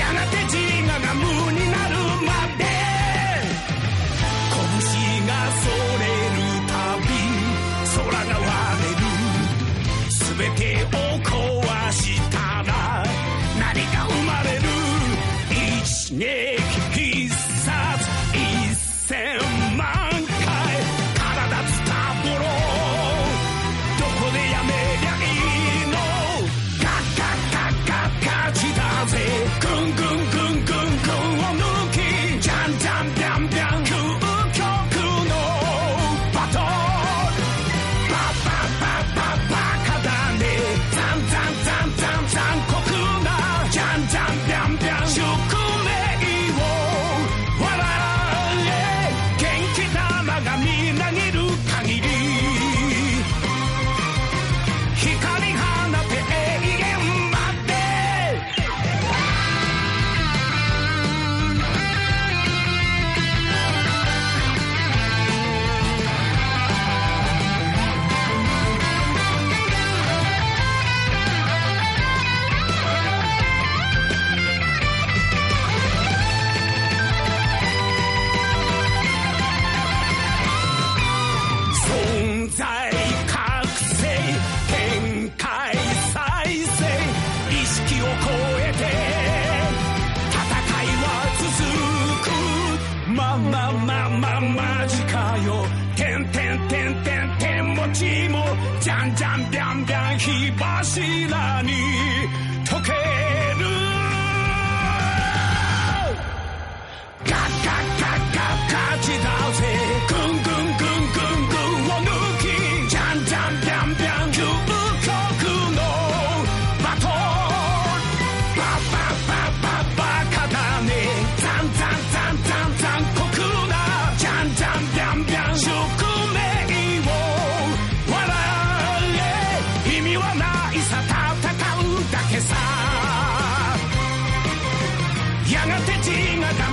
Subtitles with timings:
[0.00, 1.59] やがて塵がむに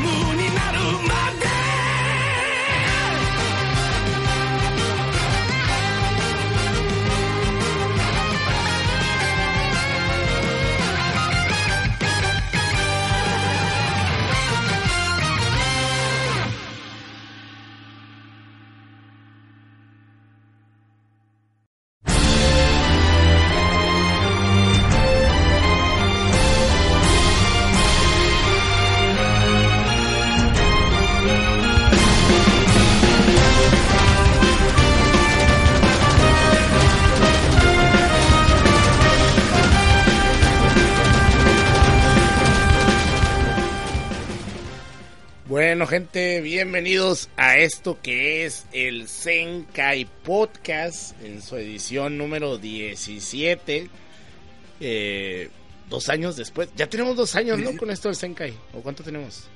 [0.03, 0.36] 目
[46.47, 53.89] bienvenidos a esto que es el Senkai Podcast en su edición número 17.
[54.79, 55.49] Eh,
[55.89, 56.69] dos años después.
[56.77, 57.75] Ya tenemos dos años, ¿no?
[57.75, 58.53] Con esto del Senkai.
[58.73, 59.49] ¿O cuánto tenemos?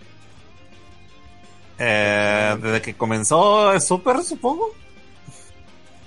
[1.80, 4.76] Eh, desde que comenzó Super, supongo.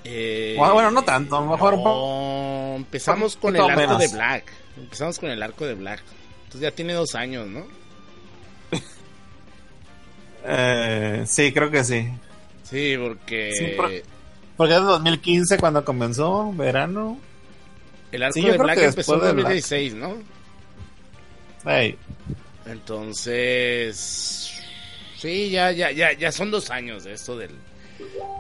[0.05, 1.99] Eh, Bueno, no tanto, a lo mejor un poco.
[1.99, 4.09] no, empezamos con el arco de.
[4.09, 4.53] Black.
[4.77, 6.03] Empezamos con el arco de Black.
[6.45, 7.67] Entonces ya tiene dos años, ¿no?
[10.44, 12.08] Eh, sí, creo que sí.
[12.62, 13.91] Sí, porque Sí, por-
[14.56, 17.19] Porque es de 2015 cuando comenzó, verano.
[18.12, 19.44] el arco sí, de Black empezó en después de Black.
[19.55, 20.17] 2016, ¿no?
[21.70, 21.96] Ey,
[22.67, 24.52] Entonces,
[25.19, 27.50] sí, ya, ya, ya, ya son dos años de esto del,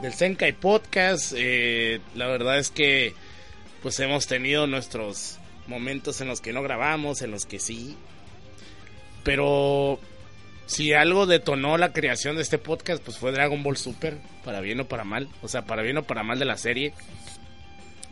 [0.02, 1.32] del Senkai Podcast.
[1.36, 3.14] Eh, la verdad es que,
[3.82, 7.96] pues hemos tenido nuestros momentos en los que no grabamos, en los que sí.
[9.22, 9.98] Pero
[10.66, 14.80] si algo detonó la creación de este podcast, pues fue Dragon Ball Super, para bien
[14.80, 15.28] o para mal.
[15.42, 16.92] O sea, para bien o para mal de la serie.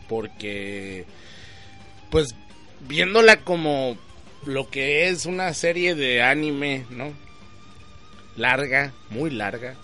[0.09, 1.07] Porque,
[2.11, 2.35] pues,
[2.81, 3.97] viéndola como
[4.47, 7.13] lo que es una serie de anime, ¿no?
[8.37, 9.75] Larga, muy larga.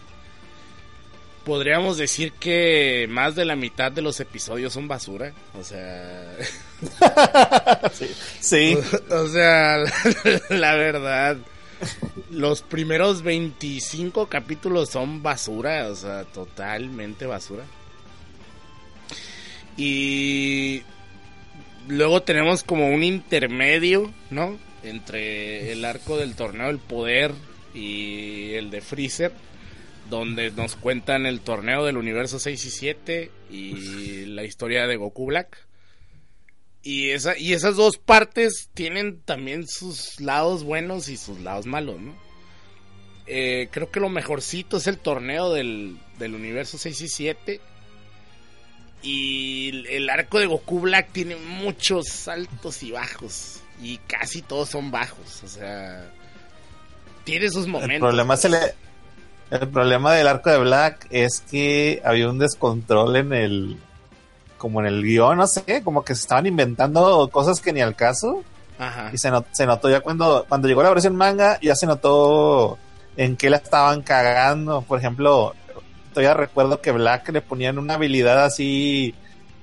[1.45, 5.33] Podríamos decir que más de la mitad de los episodios son basura.
[5.59, 6.37] O sea,
[8.41, 8.77] sí,
[9.11, 9.79] o sea,
[10.51, 11.39] la verdad,
[12.31, 17.65] los primeros 25 capítulos son basura, o sea, totalmente basura.
[19.77, 20.83] Y
[21.87, 24.59] luego tenemos como un intermedio, ¿no?
[24.83, 27.33] Entre el arco del torneo del poder
[27.75, 29.33] y el de Freezer,
[30.11, 35.27] donde nos cuentan el torneo del universo 6 y 7 y la historia de Goku
[35.27, 35.68] Black.
[36.91, 42.01] Y, esa, y esas dos partes tienen también sus lados buenos y sus lados malos,
[42.01, 42.17] ¿no?
[43.27, 47.61] Eh, creo que lo mejorcito es el torneo del, del universo 6 y 7.
[49.03, 53.61] Y el- el arco de Goku Black tiene muchos altos y bajos.
[53.83, 55.43] Y casi todos son bajos.
[55.45, 56.11] O sea,
[57.25, 57.97] tiene sus momentos.
[57.97, 58.55] el problema es el,
[59.51, 63.77] el problema del arco de Black es que había un descontrol en el
[64.59, 67.97] como en el guion, no sé, como que se estaban inventando cosas que ni al
[67.97, 68.43] caso.
[68.79, 69.11] Ajá.
[69.13, 72.79] Y se, not- se notó ya cuando, cuando llegó la versión manga, ya se notó
[73.17, 74.83] en qué la estaban cagando.
[74.83, 75.55] Por ejemplo,
[76.13, 79.15] todavía recuerdo que Black le ponían una habilidad así.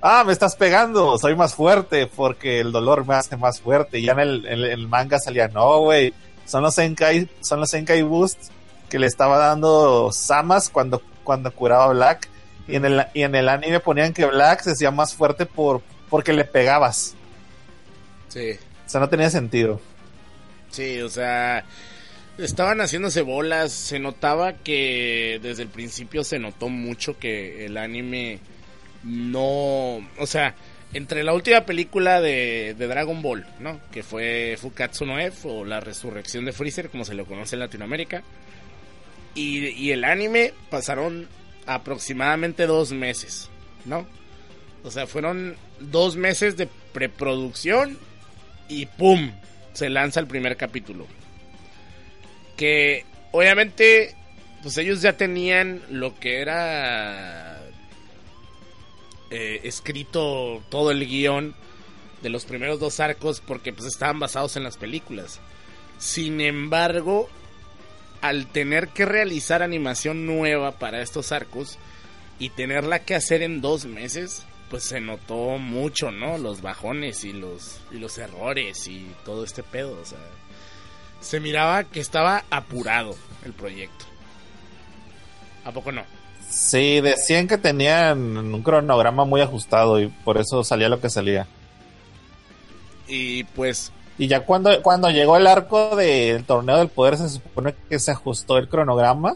[0.01, 4.00] Ah, me estás pegando, soy más fuerte porque el dolor me hace más fuerte.
[4.00, 6.13] Y ya en el, en el manga salía, no, güey,
[6.45, 8.51] son los Senkai, son los Senkai Boost
[8.89, 12.30] que le estaba dando Samas cuando, cuando curaba a Black.
[12.67, 15.81] Y en, el, y en el anime ponían que Black se hacía más fuerte por,
[16.09, 17.15] porque le pegabas.
[18.29, 18.51] Sí.
[18.85, 19.79] O sea, no tenía sentido.
[20.71, 21.63] Sí, o sea,
[22.38, 23.71] estaban haciéndose bolas.
[23.71, 28.39] Se notaba que desde el principio se notó mucho que el anime
[29.03, 29.97] no.
[30.17, 30.56] O sea,
[30.94, 33.79] entre la última película de, de Dragon Ball, ¿no?
[33.91, 37.59] Que fue Fukatsu no F o la resurrección de Freezer, como se lo conoce en
[37.59, 38.23] Latinoamérica.
[39.34, 41.27] Y, y el anime pasaron
[41.65, 43.50] aproximadamente dos meses,
[43.86, 44.05] ¿no?
[44.84, 47.98] O sea, fueron dos meses de preproducción
[48.69, 49.31] y ¡pum!
[49.74, 51.07] Se lanza el primer capítulo.
[52.55, 54.15] Que obviamente,
[54.62, 57.62] pues ellos ya tenían lo que era
[59.31, 61.55] eh, escrito todo el guion
[62.22, 65.41] de los primeros dos arcos porque pues estaban basados en las películas.
[65.98, 67.29] Sin embargo,
[68.27, 71.77] al tener que realizar animación nueva para estos arcos
[72.39, 76.38] y tenerla que hacer en dos meses, pues se notó mucho, ¿no?
[76.38, 80.20] Los bajones y los, y los errores y todo este pedo, o sea,
[81.22, 83.15] se miraba que estaba apurado
[83.46, 84.05] el proyecto.
[85.63, 86.03] ¿A poco no?
[86.50, 91.48] Sí, decían que tenían un cronograma muy ajustado y por eso salía lo que salía.
[93.08, 97.75] Y pues, Y ya cuando, cuando llegó el arco del torneo del poder se supone
[97.89, 99.36] que se ajustó el cronograma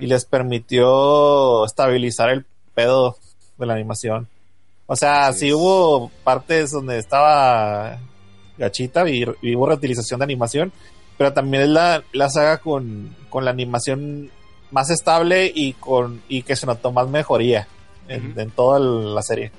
[0.00, 3.16] y les permitió estabilizar el pedo
[3.58, 4.28] de la animación.
[4.86, 7.98] O sea, sí hubo partes donde estaba
[8.58, 10.72] gachita y, y hubo reutilización de animación,
[11.18, 14.30] pero también es la, la saga con, con la animación
[14.70, 17.66] más estable y con y que se notó más mejoría
[18.08, 19.50] en, en toda la serie.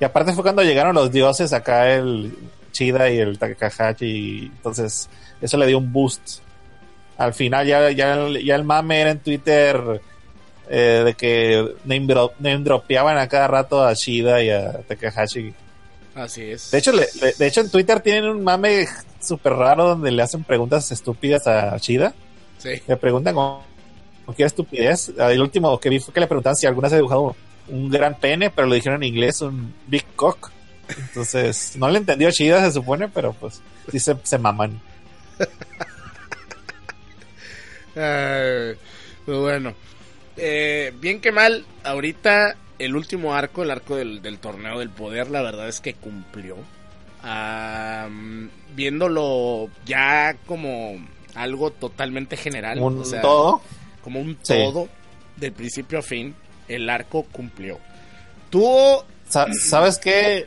[0.00, 2.36] Y aparte fue cuando llegaron los dioses acá, el
[2.76, 5.08] Chida y el Takahashi, y entonces
[5.40, 6.40] eso le dio un boost.
[7.18, 10.00] Al final ya, ya, ya el mame era en Twitter
[10.68, 15.54] eh, de que name, drop- name dropeaban a cada rato a Shida y a Takahashi.
[16.14, 16.70] así es.
[16.70, 18.86] De hecho, le- le- de hecho en Twitter tienen un mame
[19.20, 22.12] súper raro donde le hacen preguntas estúpidas a Shida
[22.58, 22.70] Sí.
[22.86, 23.58] Le preguntan con,
[24.24, 25.12] con qué estupidez.
[25.18, 27.36] Ah, El último que vi fue que le preguntaban si alguna vez ha dibujado
[27.68, 30.50] un gran pene, pero lo dijeron en inglés, un big cock.
[30.98, 34.80] Entonces, no le entendió chida, se supone, pero pues sí se, se maman.
[37.94, 38.78] Pues
[39.38, 39.74] bueno.
[40.36, 45.30] Eh, bien que mal, ahorita el último arco, el arco del, del torneo del poder,
[45.30, 46.56] la verdad es que cumplió.
[48.74, 50.96] Viéndolo ya como
[51.34, 52.78] algo totalmente general.
[52.78, 53.62] Un o sea, todo.
[54.04, 54.54] como un Sí.
[54.54, 54.88] todo,
[55.36, 56.34] del principio a fin,
[56.68, 57.78] el arco cumplió.
[58.50, 60.46] Tuvo Sa- ¿Sabes qué?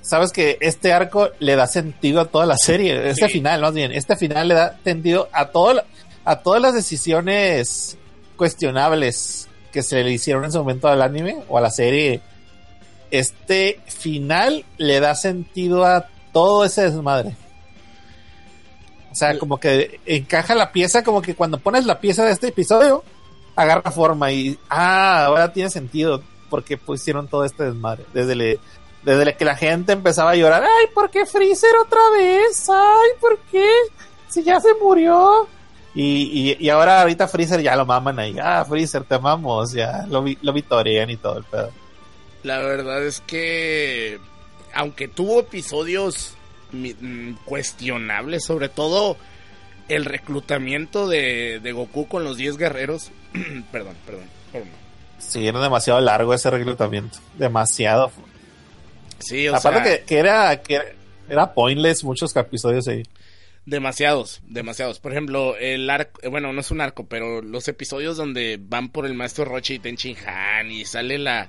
[0.00, 3.10] Sabes que este arco le da sentido a toda la serie.
[3.10, 3.32] Este Sí.
[3.34, 5.82] final, más bien, este final le da sentido a todo,
[6.24, 7.98] a todas las decisiones
[8.36, 12.20] cuestionables que se le hicieron en su momento al anime o a la serie.
[13.10, 17.36] Este final le da sentido a todo ese desmadre.
[19.10, 22.48] O sea, como que encaja la pieza, como que cuando pones la pieza de este
[22.48, 23.02] episodio,
[23.56, 28.04] agarra forma y, ah, ahora tiene sentido porque pusieron todo este desmadre.
[28.14, 28.58] Desde, le-
[29.02, 32.68] desde que la gente empezaba a llorar, ay, ¿por qué Freezer otra vez?
[32.68, 33.68] Ay, ¿por qué?
[34.28, 35.48] Si ya se murió.
[35.94, 38.36] Y, y, y ahora ahorita Freezer ya lo maman ahí.
[38.40, 39.72] Ah, Freezer, te amamos.
[39.72, 41.70] Ya lo, lo vitorean y todo el pedo.
[42.42, 44.18] La verdad es que,
[44.74, 46.34] aunque tuvo episodios
[46.72, 49.16] mm, cuestionables, sobre todo
[49.88, 53.10] el reclutamiento de, de Goku con los 10 guerreros.
[53.72, 54.68] perdón, perdón, perdón.
[55.18, 57.18] Sí, era demasiado largo ese reclutamiento.
[57.36, 58.12] Demasiado.
[59.18, 60.80] Sí, o Aparte sea, que, que era, que
[61.28, 63.02] era, pointless muchos episodios ahí.
[63.66, 64.98] demasiados, demasiados.
[65.00, 68.88] Por ejemplo, el arco, eh, bueno, no es un arco, pero los episodios donde van
[68.90, 71.48] por el maestro Rochi y Tenchin Han y sale la,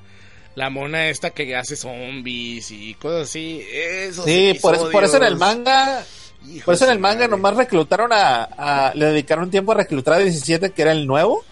[0.55, 3.63] la mona esta que hace zombies y cosas así.
[3.71, 6.03] Esos Sí, por eso, por eso en el manga
[6.47, 7.29] hijo Por eso en el manga madre.
[7.29, 11.43] nomás reclutaron a, a- Le dedicaron tiempo a reclutar a 17, que era el nuevo,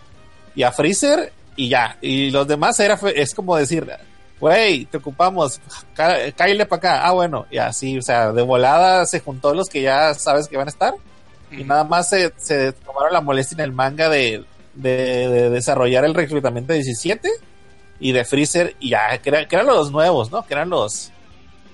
[0.56, 1.98] y a Freezer, y ya.
[2.02, 3.86] Y los demás era es como decir,
[4.40, 5.60] güey, te ocupamos,
[5.96, 7.08] cá- cállale para acá.
[7.08, 10.58] Ah, bueno, y así, o sea, de volada se juntó los que ya sabes que
[10.58, 10.94] van a estar,
[11.52, 14.44] y nada más se, se tomaron la molestia en el manga de,
[14.76, 17.30] de- de desarrollar el reclutamiento de 17
[18.00, 20.46] y de Freezer, y ya, que, era- que eran los nuevos, ¿no?
[20.46, 21.12] Que eran los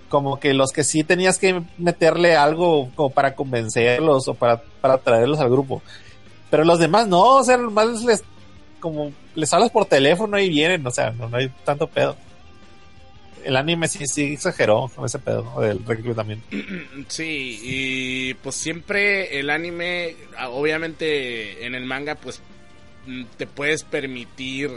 [0.10, 5.00] como que los que sí tenías que meterle algo como para convencerlos o para, para
[5.00, 5.82] traerlos al grupo.
[6.52, 8.24] Pero los demás no, o sea, nomás les
[8.80, 12.16] como les hablas por teléfono y vienen, o sea, no, no hay tanto pedo.
[13.44, 16.46] El anime sí, sí exageró con ese pedo del reclutamiento.
[17.08, 22.42] Sí, y pues siempre el anime, ah, obviamente en el manga, pues
[23.08, 24.70] mm, te puedes permitir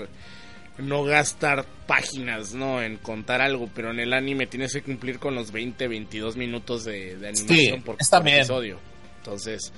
[0.79, 2.83] no gastar páginas, ¿no?
[2.83, 6.85] En contar algo, pero en el anime tienes que cumplir con los 20, 22 minutos
[6.85, 7.97] de, de animación Sí, por,
[8.27, 8.79] episodio.
[9.19, 9.73] Entonces,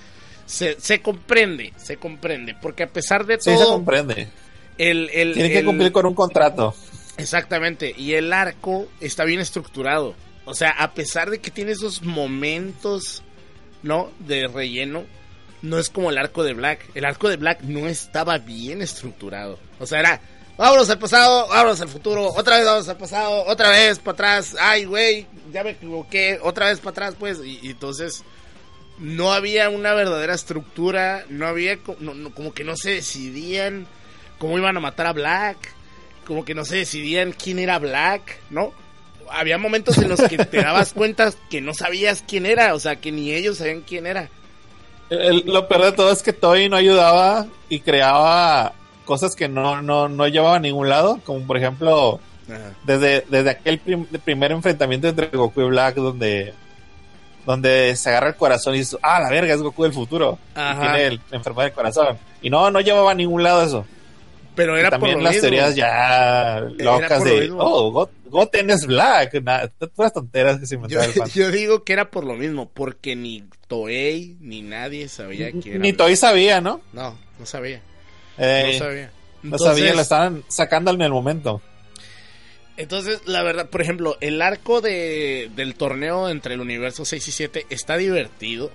[0.47, 4.29] se, se comprende, se comprende, porque a pesar de Sí, se todo, comprende.
[4.77, 6.75] el, el, Tienen que cumplir con un contrato.
[7.19, 10.15] Exactamente, y el arco está bien estructurado.
[10.45, 13.23] O sea, a pesar de que tiene esos momentos,
[13.83, 14.11] ¿no?
[14.21, 15.05] De relleno,
[15.61, 16.89] no es como el arco de Black.
[16.95, 19.59] El arco de Black no estaba bien estructurado.
[19.81, 20.21] O sea, era,
[20.57, 24.57] vámonos al pasado, vámonos al futuro, otra vez vamos al pasado, otra vez para atrás,
[24.59, 27.41] ay, güey, ya me equivoqué, otra vez para atrás, pues.
[27.45, 28.23] Y, entonces,
[28.99, 33.89] no había una verdadera estructura, no había, como que no se decidían
[34.39, 35.78] cómo iban a matar a Black
[36.29, 38.73] como que no se decidían quién era Black, ¿no?
[39.31, 42.97] Había momentos en los que te dabas cuenta que no sabías quién era, o sea,
[42.97, 44.29] que ni ellos sabían quién era.
[45.11, 48.75] El- lo peor de todo es que Toei no ayudaba y creaba
[49.07, 52.21] cosas que no, no, no llevaba a ningún lado, como por ejemplo
[52.85, 56.55] desde, desde aquel prim- primer enfrentamiento entre Goku y Black donde
[57.47, 60.39] donde se agarra el corazón y dice, ah, la verga, es Goku del futuro.
[60.55, 62.19] Y tiene el, la enfermedad del corazón.
[62.43, 63.87] Y no, no llevaba a ningún lado eso.
[64.59, 65.41] Pero era por también lo las mismo.
[65.49, 69.43] teorías ya locas por lo de, oh, Got- Goten es Black.
[69.97, 71.29] Todas tonteras que se Yo, fan.
[71.35, 75.79] yo digo que era por lo mismo, porque ni Toei ni nadie sabía quién era.
[75.79, 75.93] Ni.
[75.95, 76.83] Toei sabía, ¿no?
[76.93, 77.81] No, no sabía.
[78.37, 79.11] Eh, no sabía.
[79.45, 81.63] no sabía, lo estaban sacando en el momento.
[82.77, 87.33] Entonces, la verdad, por ejemplo, el arco de, del torneo entre el universo 6 y
[87.33, 88.71] 7 está divertido,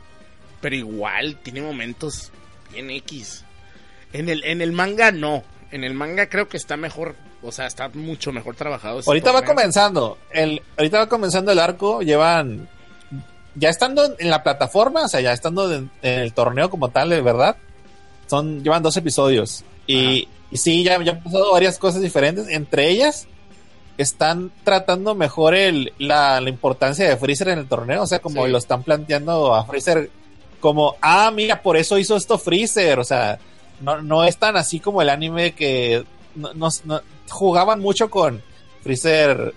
[0.62, 2.32] pero igual tiene momentos
[2.74, 3.46] bien X.
[4.12, 5.44] En el, en el manga no.
[5.74, 9.01] En el manga creo que está mejor, o sea, está mucho mejor trabajado.
[9.06, 10.18] Ahorita va comenzando.
[10.32, 12.01] El, ahorita va comenzando el arco.
[12.01, 12.70] Llevan.
[13.56, 17.10] Ya estando en la plataforma, o sea, ya estando en, en el torneo como tal,
[17.10, 17.56] de verdad.
[18.27, 19.63] Son, llevan dos episodios.
[19.88, 22.48] Y, y sí, ya, ya han pasado varias cosas diferentes.
[22.50, 23.27] Entre ellas,
[23.98, 28.03] están tratando mejor el, la, la importancia de Freezer en el torneo.
[28.03, 28.51] O sea, como Sí.
[28.51, 30.10] lo están planteando a Freezer
[30.60, 33.38] como, ah, mira, por eso hizo esto Freezer, o sea,
[33.84, 36.04] no, no es tan así como el anime que
[36.36, 36.72] no-
[37.30, 38.42] jugaban mucho con
[38.82, 39.54] Freezer,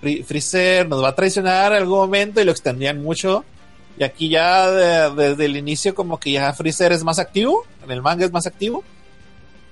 [0.00, 3.44] Freezer nos va a traicionar en algún momento y lo extendían mucho.
[3.98, 7.90] Y aquí ya de- desde el inicio como que ya Freezer es más activo, en
[7.90, 8.84] el manga es más activo.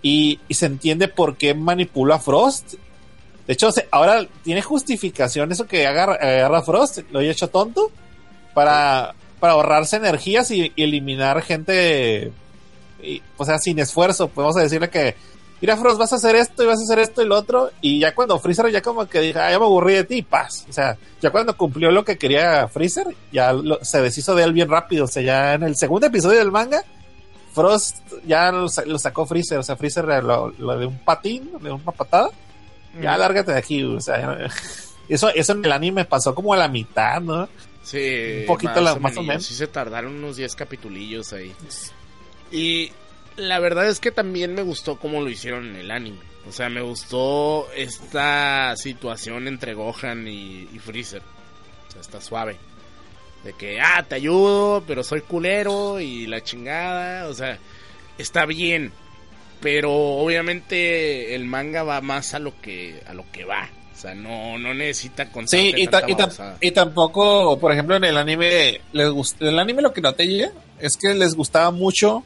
[0.03, 2.75] Y, y se entiende por qué manipula a Frost.
[3.47, 7.91] De hecho, ahora tiene justificación eso que agarra, agarra a Frost, lo he hecho tonto,
[8.55, 12.33] para, para ahorrarse energías y eliminar gente,
[13.05, 14.29] y, o sea, sin esfuerzo.
[14.29, 15.15] Podemos decirle que,
[15.61, 17.71] mira Frost, vas a hacer esto y vas a hacer esto y lo otro.
[17.81, 20.67] Y ya cuando Freezer ya como que dijo, ah, ya me aburrí de ti, paz.
[20.69, 24.53] O sea, ya cuando cumplió lo que quería Freezer, ya lo- se deshizo de él
[24.53, 25.05] bien rápido.
[25.05, 26.83] O sea, ya en el segundo episodio del manga,
[27.53, 29.59] Frost ya lo, lo sacó Freezer.
[29.59, 32.31] O sea, Freezer lo, lo de un patín, de una patada.
[33.01, 34.49] Ya lárgate de aquí, o sea, ya-
[35.09, 37.49] eso, eso en el anime pasó como a la mitad, ¿no?
[37.83, 39.27] Sí, Un poquito la- más o menos.
[39.27, 39.47] menos.
[39.47, 41.53] Sí se tardaron unos 10 capitulillos ahí.
[42.55, 42.93] Y
[43.37, 46.19] la verdad es que también me gustó cómo lo hicieron en el anime.
[46.49, 51.23] O sea, me gustó esta situación entre Gohan y, y Freezer.
[51.89, 52.57] O sea, está suave.
[53.45, 57.29] De que, ah, te ayudo, pero soy culero y la chingada.
[57.29, 57.59] O sea,
[58.19, 58.93] está bien.
[59.61, 63.69] Pero obviamente el manga va más a lo que, a lo que va.
[63.95, 66.59] O sea, no, no necesita Sí, y, ta- y, ta- babosada.
[66.61, 70.97] y tampoco, por ejemplo, en el anime, les el anime lo que noté ya es
[70.99, 72.23] que les gustaba mucho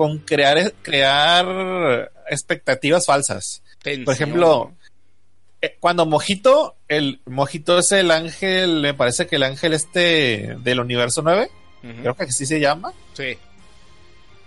[0.00, 3.62] con crear, crear expectativas falsas.
[3.82, 4.72] Tensión, Por ejemplo,
[5.60, 10.80] Eh, cuando Mojito, el Mojito es el ángel, me parece que el ángel este del
[10.80, 11.50] universo 9,
[11.82, 11.90] ¿no?
[11.90, 12.00] Ujú.
[12.00, 12.94] creo que así se llama.
[13.12, 13.36] Sí.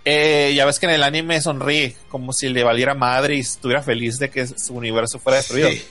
[0.04, 3.80] Eh, ya ves que en el anime sonríe como si le valiera madre y estuviera
[3.80, 5.70] feliz de que su universo fuera destruido.
[5.70, 5.84] Sí.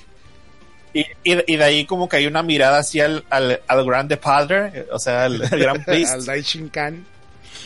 [0.93, 4.17] Y, y- y de ahí como que hay una mirada así al, al, al grande
[4.17, 7.12] padre, o sea, al, al gran priest, Al Daishinkan.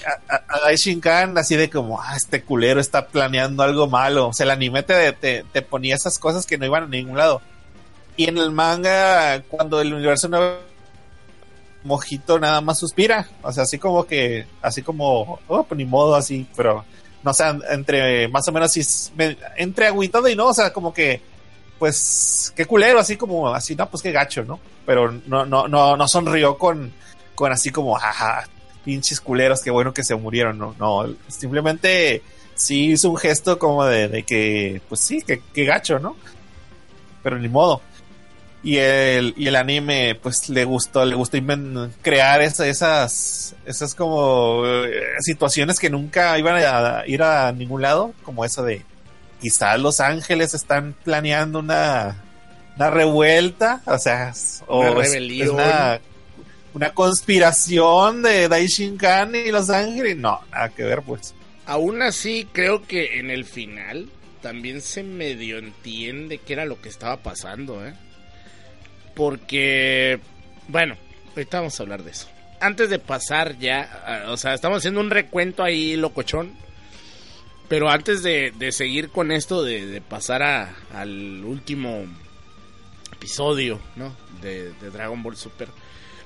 [0.05, 4.29] A, a- Daishinkan, así de como, ah, este culero está planeando algo malo.
[4.29, 7.17] O sea, el anime te, te, te ponía esas cosas que no iban a ningún
[7.17, 7.41] lado.
[8.17, 10.39] Y en el manga, cuando el universo no
[11.83, 13.27] Mojito nada más suspira.
[13.41, 16.83] O sea, así como que, así como, oh, pues ni modo, así, pero
[17.23, 19.11] no sé, entre más o menos así,
[19.57, 21.21] entre agüitado y no, o sea, como que,
[21.79, 24.59] pues, qué culero, así como, así, no, pues qué gacho, ¿no?
[24.85, 26.91] Pero no, no, no, no sonrió con,
[27.35, 28.47] con así como, jaja,
[28.87, 32.21] pinches culeros, qué bueno que se murieron, no, no, simplemente
[32.55, 36.15] sí hizo un gesto como de, de que, pues sí, que, que gacho, ¿no?
[37.21, 37.81] Pero ni modo.
[38.63, 41.37] Y el, y el anime, pues le gustó, le gustó
[42.01, 48.13] crear esa- esas, esas como eh, situaciones que nunca iban a ir a ningún lado,
[48.23, 48.83] como eso de
[49.41, 52.23] quizás Los Ángeles están planeando una,
[52.77, 54.33] una revuelta, o sea,
[54.67, 55.99] o Una es- es una,
[56.77, 61.33] una conspiración de Daishinkan y Los Ángeles, no, nada que ver, pues.
[61.65, 64.09] Aún así, creo que en el final
[64.41, 67.93] también se medio entiende qué era lo que estaba pasando, ¿eh?
[69.15, 70.19] Porque,
[70.67, 70.95] bueno,
[71.35, 72.27] ahorita vamos a hablar de eso.
[72.59, 76.53] Antes de pasar ya, o sea, estamos haciendo un recuento ahí locochón.
[77.67, 82.05] Pero antes de, de seguir con esto, de, de pasar a- al último
[83.11, 84.15] episodio, ¿no?
[84.41, 85.67] De Dragon Ball Super,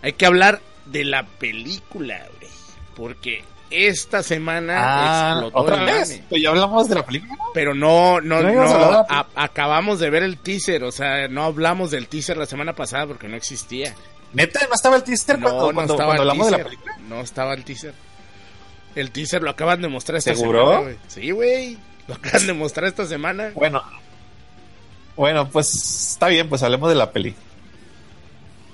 [0.01, 2.51] hay que hablar de la película, güey.
[2.95, 4.73] Porque esta semana
[5.33, 6.21] explotó Ah, ¿otra el vez?
[6.29, 7.33] ya hablamos de la película.
[7.53, 12.07] Pero no, no, ¿No a- acabamos de ver el teaser, o sea, no hablamos del
[12.07, 13.95] teaser la semana pasada porque no existía.
[14.33, 16.63] Neta, no estaba el teaser No, cuando, no cuando, estaba cuando el hablamos de la
[16.63, 16.97] película.
[17.07, 17.93] No estaba el teaser.
[18.95, 20.59] El teaser lo acaban de mostrar esta ¿Seguro?
[20.65, 20.81] semana.
[20.83, 20.97] güey.
[21.07, 21.77] Sí, güey.
[22.07, 23.51] Lo acaban de mostrar esta semana.
[23.55, 23.81] Bueno,
[25.15, 25.69] bueno, pues
[26.11, 27.35] está bien, pues hablemos de la peli.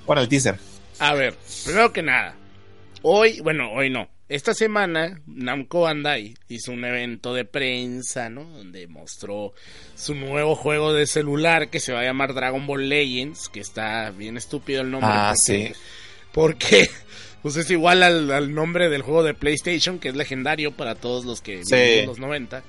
[0.06, 0.58] Bueno, el teaser.
[0.98, 1.34] A ver,
[1.64, 2.34] primero que nada,
[3.02, 4.08] hoy, bueno, hoy no.
[4.28, 8.44] Esta semana Namco Bandai hizo un evento de prensa, ¿no?
[8.44, 9.54] Donde mostró
[9.94, 14.10] su nuevo juego de celular que se va a llamar Dragon Ball Legends, que está
[14.10, 15.08] bien estúpido el nombre.
[15.10, 15.80] Ah, porque- sí.
[16.32, 16.90] Porque
[17.42, 21.24] pues es igual al, al nombre del juego de PlayStation, que es legendario para todos
[21.24, 22.04] los que Sí.
[22.04, 22.62] los 90.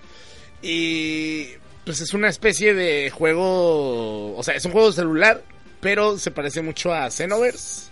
[0.62, 1.48] Y
[1.84, 5.44] pues es una especie de juego, o sea, es un juego de celular,
[5.82, 7.90] pero se parece mucho a Xenoverse,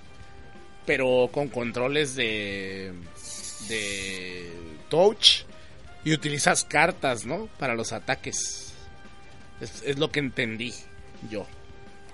[0.88, 2.91] pero con controles de
[3.69, 4.52] de
[4.89, 5.43] touch
[6.04, 7.47] y utilizas cartas, ¿no?
[7.60, 8.73] Para los ataques.
[9.62, 10.73] Es, es lo que entendí
[11.30, 11.45] yo.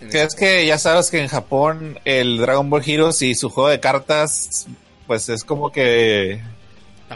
[0.02, 3.50] en Que es que ya sabes que en Japón el Dragon Ball Heroes y su
[3.50, 4.66] juego de cartas,
[5.08, 6.42] pues es como que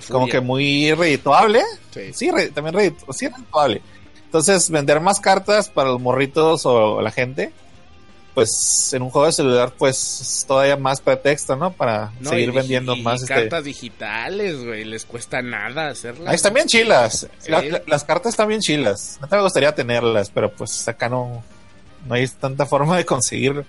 [0.09, 1.63] como que muy redituable.
[1.91, 2.13] Sí.
[2.13, 3.13] Sí, re- también redituable.
[3.17, 3.81] Sí, redituable.
[4.25, 7.51] Entonces, vender más cartas para los morritos o la gente,
[8.37, 11.71] pues en un juego de celular, pues es todavía más pretexto, ¿no?
[11.73, 13.21] Para No, seguir y- vendiendo y- más.
[13.21, 16.27] y este- cartas digitales, güey, les cuesta nada hacerlas.
[16.29, 17.27] Ahí están bien chilas.
[17.39, 17.49] Sí.
[17.49, 19.17] La- la- las cartas están bien chilas.
[19.21, 21.43] No te me gustaría tenerlas, pero pues acá no,
[22.07, 23.65] no hay tanta forma de conseguirlo.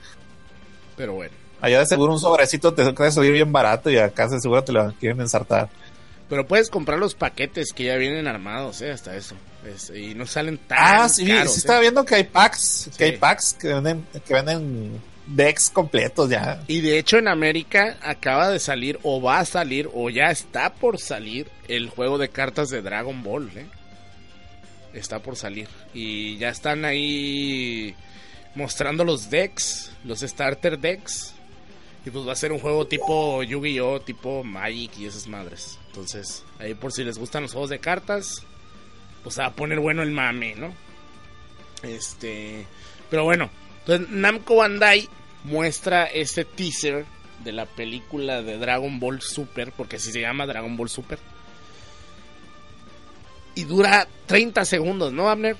[0.99, 1.33] Pero bueno.
[1.63, 4.73] Allá de seguro un sobrecito te puede salir bien barato y acá de seguro te
[4.73, 5.71] lo quieren ensartar.
[6.29, 9.35] Pero puedes comprar los paquetes que ya vienen armados, eh, hasta eso.
[9.65, 11.53] Es- y no salen tan Ah, sí, caros.
[11.53, 11.61] sí eh.
[11.61, 13.13] estaba viendo que hay packs, que Sí.
[13.13, 16.63] hay packs que venden, que venden decks completos ya.
[16.69, 20.75] Y de hecho en América acaba de salir o va a salir o ya está
[20.75, 23.67] por salir el juego de cartas de Dragon Ball, ¿eh?
[24.93, 25.69] Está por salir.
[25.95, 27.95] Y ya están ahí
[28.55, 31.35] mostrando los decks, los starter decks.
[32.07, 35.78] Y pues va a ser un juego tipo Yu-Gi-Oh, tipo Magic y esas madres.
[35.89, 38.43] Entonces, ahí por si les gustan los juegos de cartas,
[39.25, 40.73] pues a poner bueno el mame, ¿no?
[41.83, 42.67] Este,
[43.11, 45.09] pero bueno, entonces Namco Bandai
[45.45, 47.05] muestra este teaser
[47.45, 51.19] de la película de Dragon Ball Super, porque así se llama Dragon Ball Super.
[53.55, 55.57] Y dura 30 segundos, ¿no, Abner?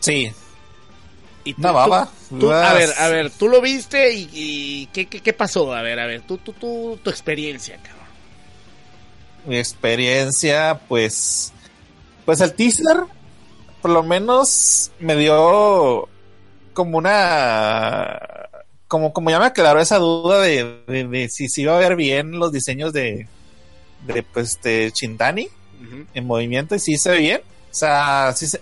[0.00, 0.30] Sí,
[1.44, 2.10] Y tú- una baba.
[2.28, 5.72] tú- tú- a ver, a ver, tú lo viste y, y ¿qué, qué, qué pasó?
[5.74, 8.05] A ver, a ver, tú, tú, tú, tu experiencia, cabrón.
[9.46, 11.52] Mi experiencia, pues,
[12.24, 13.04] pues el teaser,
[13.80, 16.08] por lo menos me dio
[16.72, 18.18] como una,
[18.88, 21.96] como, como ya me aclaró esa duda de, de, de si se iba a ver
[21.96, 23.28] bien los diseños de,
[24.06, 25.48] de pues, este, Chintani
[25.82, 26.06] Ujú.
[26.12, 28.60] en movimiento y sí se ve bien, o sea, sí se,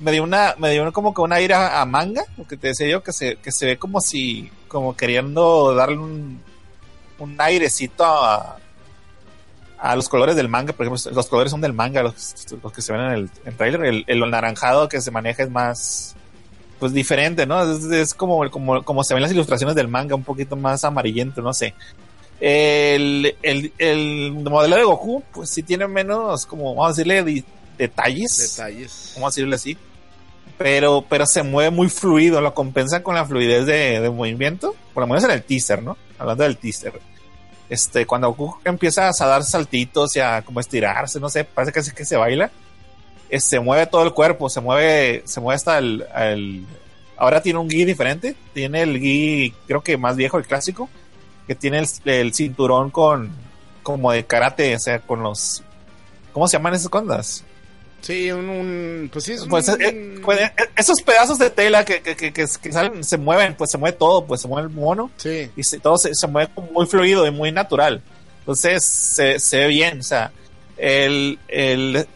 [0.00, 2.68] me dio una, me dio como que una ira a, a manga, lo que te
[2.68, 6.42] decía yo, que se, que se ve como si, como queriendo darle un,
[7.18, 8.58] un airecito a,
[9.84, 12.16] a los colores del manga, por ejemplo, los colores son del manga, los,
[12.62, 15.50] los que se ven en el, en trailer, el, el naranjado que se maneja es
[15.50, 16.16] más,
[16.78, 17.62] pues diferente, ¿no?
[17.70, 21.42] Es, es como, como, como se ven las ilustraciones del manga, un poquito más amarillento,
[21.42, 21.74] no sé.
[22.40, 27.44] El, el, el modelo de Goku, pues sí tiene menos, como, vamos a decirle,
[27.76, 29.12] detalles, Detalles.
[29.16, 29.76] vamos a decirle así.
[30.56, 35.02] Pero, pero se mueve muy fluido, lo compensa con la fluidez de, de movimiento, por
[35.02, 35.98] lo menos en el teaser, ¿no?
[36.18, 36.98] Hablando del teaser.
[37.74, 41.96] Este, cuando Goku empieza a dar saltitos y a como estirarse, no sé, parece que,
[41.96, 42.48] que se baila,
[43.36, 46.64] se mueve todo el cuerpo, se mueve, se mueve hasta el,
[47.16, 50.88] ahora tiene un gi diferente, tiene el gi, creo que más viejo, el clásico,
[51.48, 53.32] que tiene el, cinturón con,
[53.82, 55.64] como de karate, o sea, con los,
[56.32, 57.44] ¿cómo se llaman esas condas?
[58.04, 61.84] Sí, un, un- pues sí, es Pues, un- eh, pues, eh, esos pedazos de tela
[61.86, 65.10] que, que, que, salen, se mueven, pues se mueve todo, pues se mueve el mono
[65.16, 65.50] sí.
[65.56, 68.02] y se- todo se, se mueve muy fluido y muy natural.
[68.40, 70.32] Entonces se, se ve bien, o sea,
[70.76, 72.06] el, el,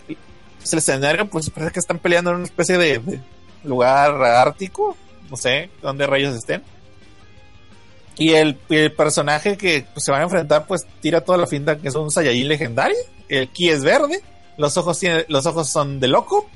[0.59, 3.21] pues, el escenario, pues parece que están peleando en una especie de, de
[3.65, 4.95] lugar ártico,
[5.31, 6.63] no sé dónde rayos estén.
[8.19, 11.79] Y el, el personaje que pues, se van a enfrentar, pues tira toda la finta
[11.79, 12.97] que es un Saiyajin legendario.
[13.29, 14.21] El ki es verde,
[14.59, 16.49] los ojos, tiene, los ojos son de loco,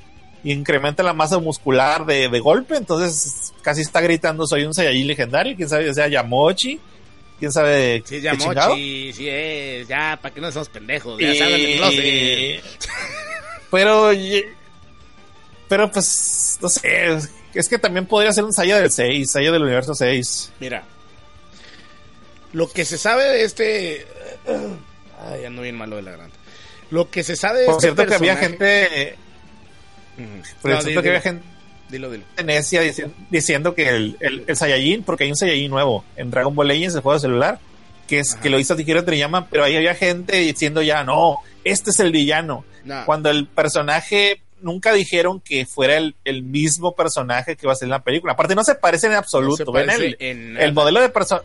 [0.43, 5.07] y incrementa la masa muscular de, de golpe, entonces casi está gritando soy un Saiyajin
[5.07, 6.79] legendario, quién sabe, o sea, Yamochi,
[7.39, 8.19] quién sabe Sí.
[8.21, 11.17] Yamochi, sí es, ya, ¿para qué no somos pendejos?
[11.19, 12.63] Ya Y- salgan del closet.
[13.71, 14.11] Pero,
[15.67, 17.17] pero pues, no sé,
[17.55, 20.51] es que también podría ser un Saya del 6, Saya del universo 6.
[20.59, 20.83] Mira,
[22.51, 24.05] lo que se sabe de este...
[25.27, 26.37] Ay, ando bien malo de la garganta.
[26.93, 29.15] Lo que se sabe de Por este cierto que había gente,
[30.61, 31.43] por No, cierto que había gente
[31.89, 32.23] dilo, dilo.
[32.45, 36.53] necia diciendo, diciendo que el, el, el Saiyajin, porque hay un Saiyajin nuevo en Dragon
[36.53, 37.59] Ball Legends, el juego de celular,
[38.07, 38.41] que es Ajá.
[38.41, 42.11] que lo hizo Tikiro Toriyama, pero ahí había gente diciendo ya, no, este es el
[42.11, 42.63] villano.
[42.83, 47.75] No, Cuando el personaje nunca dijeron que fuera el, el mismo personaje que va a
[47.75, 48.33] ser en la película.
[48.33, 49.71] Aparte no se parecen en no absoluto.
[49.71, 50.71] parece el, en el nada.
[50.73, 51.41] modelo de persona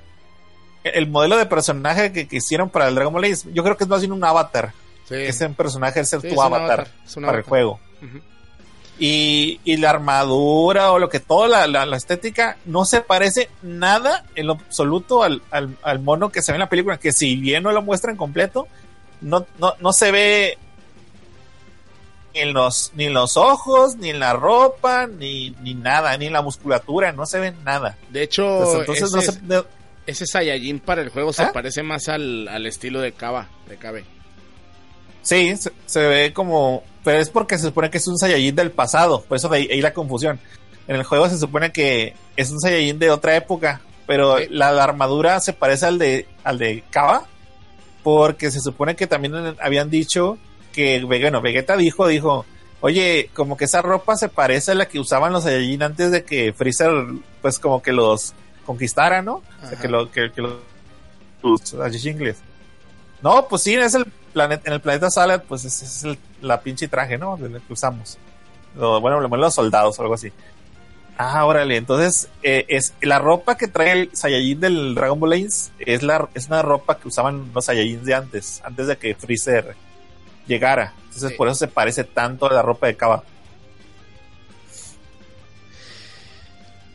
[0.85, 3.85] el modelo de personaje que, que hicieron para el Dragon Ball Legends, yo creo que
[3.85, 4.73] es más bien un avatar.
[5.09, 5.15] Sí.
[5.15, 6.89] Ese personaje es el Sí, tu avatar,
[7.25, 7.81] para el juego.
[9.01, 13.49] Y, y la armadura o lo que toda la, la- la estética no se parece
[13.63, 17.13] nada en lo absoluto al, al- al mono que se ve en la película, que
[17.13, 18.67] si bien no lo muestran completo,
[19.21, 20.59] no, no, no se ve
[22.35, 26.27] ni en los, ni en los ojos, ni en la ropa, ni, ni nada, ni
[26.27, 27.97] en la musculatura, no se ve nada.
[28.11, 29.65] De hecho, Pues entonces no ese, se, no-
[30.07, 31.53] ese Saiyajin para el juego se ¿Ah?
[31.53, 34.05] parece más al, al estilo de Kaba, de Kabe.
[35.29, 36.83] Sí, se, se ve como.
[37.05, 39.21] Pero es porque se supone que es un Saiyajin del pasado.
[39.29, 40.41] Por eso de ahí, ahí la confusión.
[40.87, 43.83] En el juego se supone que es un Saiyajin de otra época.
[44.07, 47.27] Pero la, la armadura se parece al de al de Kaba.
[48.03, 50.39] Porque se supone que también habían dicho
[50.73, 52.47] que bueno, Vegeta dijo, dijo
[52.81, 56.25] Oye, como que esa ropa se parece a la que usaban los Saiyajin antes de
[56.25, 56.91] que Freezer,
[57.43, 58.33] pues como que los
[58.65, 59.43] conquistara, ¿no?
[59.63, 60.55] O sea, que, lo, que, que los,
[61.43, 62.35] los Saiyajin
[63.21, 66.61] No, pues sí, es el planeta, en el planeta Salad, pues ese es el, la
[66.61, 67.37] pinche traje, ¿no?
[67.37, 68.19] De que usamos.
[68.77, 70.31] Lo- bueno, lo- los soldados o algo así.
[71.21, 75.73] Ah, órale, entonces eh, es la ropa que trae el Saiyajin del Dragon Ball Lines
[75.81, 79.75] es la es una ropa que usaban los Saiyajins de antes, antes de que Freezer
[80.47, 80.93] llegara.
[81.07, 81.37] Entonces Sí.
[81.37, 83.25] por eso se parece tanto a la ropa de Kaba.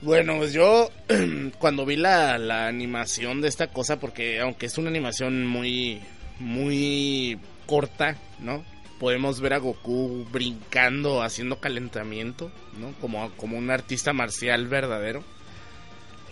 [0.02, 0.89] Bueno, pues yo
[1.60, 6.02] cuando vi la, la animación de esta cosa, porque aunque es una animación muy,
[6.43, 8.63] muy corta, ¿no?
[8.99, 12.93] Podemos ver a Goku brincando, haciendo calentamiento, ¿no?
[13.01, 15.23] Como, como un artista marcial verdadero.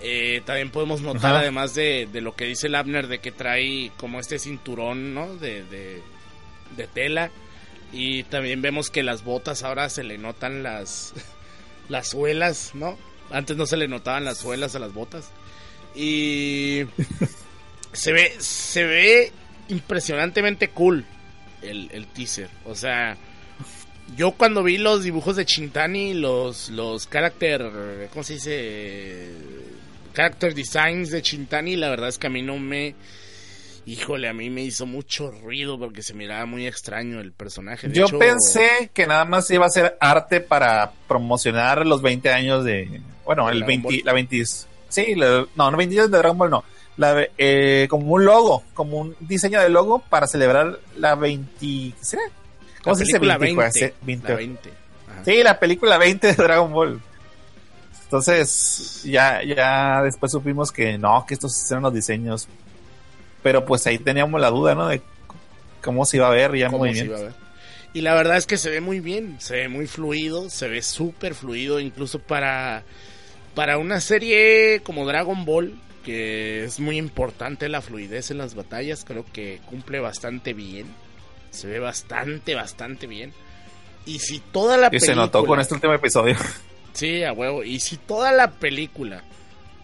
[0.03, 1.39] Eh, también podemos notar, Ajá.
[1.39, 5.35] además de, de lo que dice el Abner, de que trae como este cinturón, ¿no?
[5.35, 6.01] De, de,
[6.75, 7.31] de tela.
[7.93, 11.13] Y también vemos que las botas ahora se le notan las,
[11.89, 12.97] las suelas, ¿no?
[13.31, 15.29] Antes no se le notaban las suelas a las botas.
[15.95, 16.83] Y
[17.93, 19.31] se ve, se ve
[19.71, 21.05] impresionantemente cool
[21.61, 22.49] el, el teaser.
[22.65, 23.17] O sea,
[24.15, 29.31] yo cuando vi los dibujos de Chintani, los, los character, ¿cómo se dice?
[30.13, 32.95] Character designs de Chintani, la verdad es que a mí no me...
[33.83, 37.87] Híjole, a mí me hizo mucho ruido porque se miraba muy extraño el personaje.
[37.87, 42.29] De Yo hecho, pensé que nada más iba a ser arte para promocionar los 20
[42.29, 43.01] años de.
[43.25, 44.01] Bueno, el Dragon 20, Ball.
[44.05, 44.43] la 20.
[44.87, 46.63] Sí, la- no, no 20 años de Dragon Ball, no.
[47.01, 51.57] La, eh, como un logo, como un diseño de logo para celebrar la 20.
[51.59, 52.21] ¿Qué será?
[52.83, 53.61] ¿Cómo se dice película 20?
[53.61, 54.29] 20, Pues, 20.
[54.29, 54.69] la 20.
[55.09, 55.25] Ajá.
[55.25, 57.01] Sí, la película 20 de Dragon Ball.
[58.03, 62.47] Entonces, ya, ya después supimos que no, que estos eran los diseños.
[63.41, 64.87] Pero pues ahí teníamos la duda, ¿no?
[64.87, 65.01] De
[65.81, 67.33] cómo se iba a ver ya cómo se iba a ver.
[67.93, 70.81] Y la verdad es que se ve muy bien, se ve muy fluido, se ve
[70.81, 72.83] súper fluido, incluso para,
[73.55, 79.05] para una serie como Dragon Ball, que es muy importante la fluidez en las batallas,
[79.05, 80.87] creo que cumple bastante bien,
[81.51, 83.33] se ve bastante, bastante bien.
[84.05, 85.15] Y si toda la Y se película...
[85.25, 86.35] notó con este último episodio.
[86.93, 87.63] Sí, a huevo.
[87.63, 89.23] Y si toda la película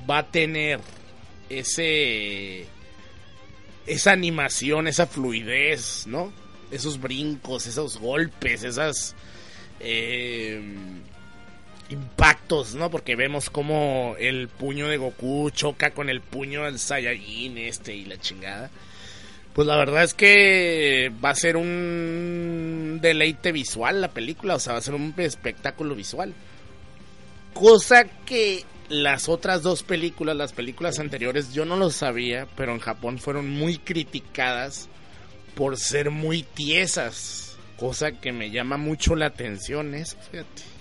[0.09, 0.81] va a tener
[1.49, 2.65] ese.
[3.85, 6.33] esa animación, esa fluidez, ¿no?
[6.69, 9.15] Esos brincos, esos golpes, esas.
[9.79, 10.61] eh,
[11.89, 12.89] impactos, ¿no?
[12.89, 18.05] Porque vemos como el puño de Goku choca con el puño del Saiyajin este y
[18.05, 18.69] la chingada.
[19.53, 24.73] Pues la verdad es que va a ser un deleite visual la película, o sea,
[24.73, 26.33] va a ser un espectáculo visual.
[27.53, 32.79] Cosa que las otras dos películas, las películas anteriores, yo no lo sabía, pero en
[32.79, 34.89] Japón fueron muy criticadas
[35.55, 37.57] por ser muy tiesas.
[37.77, 40.76] Cosa que me llama mucho la atención, eso, fíjate.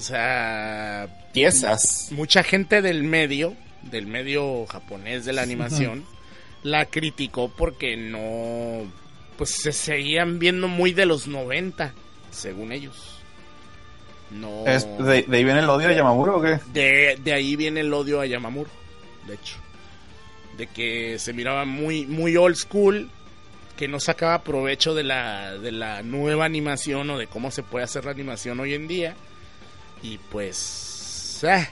[0.00, 2.08] O sea, Piezas.
[2.10, 6.04] mucha gente del medio, del medio japonés de la animación,
[6.62, 8.90] la criticó porque no,
[9.36, 11.92] pues se seguían viendo muy de los 90,
[12.30, 13.18] según ellos.
[14.30, 14.66] No.
[14.66, 16.58] Es- de, de ahí viene el odio de Yamamuro o qué?
[16.72, 18.70] De, de ahí viene el odio a Yamamuro,
[19.26, 19.56] de hecho.
[20.56, 23.10] De que se miraba muy, muy old school,
[23.76, 27.84] que no sacaba provecho de la, de la nueva animación o de cómo se puede
[27.84, 29.14] hacer la animación hoy en día.
[30.02, 31.40] Y pues...
[31.48, 31.66] ah,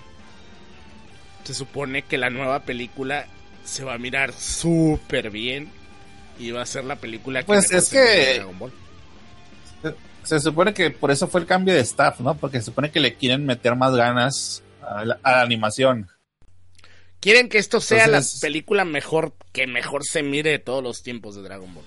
[1.44, 3.26] se supone que la nueva película
[3.64, 5.70] se va a mirar súper bien.
[6.38, 8.72] Y va a ser la película que Pues es que- Dragon Ball.
[10.22, 12.36] Se supone que por eso fue el cambio de staff, ¿no?
[12.36, 16.08] Porque se supone que le quieren meter más ganas a la, a la animación.
[17.20, 21.02] Quieren que esto sea Entonces- la película mejor que mejor se mire de todos los
[21.02, 21.84] tiempos de Dragon Ball.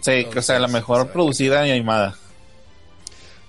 [0.00, 2.16] Sí, que, o sea, la Entonces, mejor se producida y animada.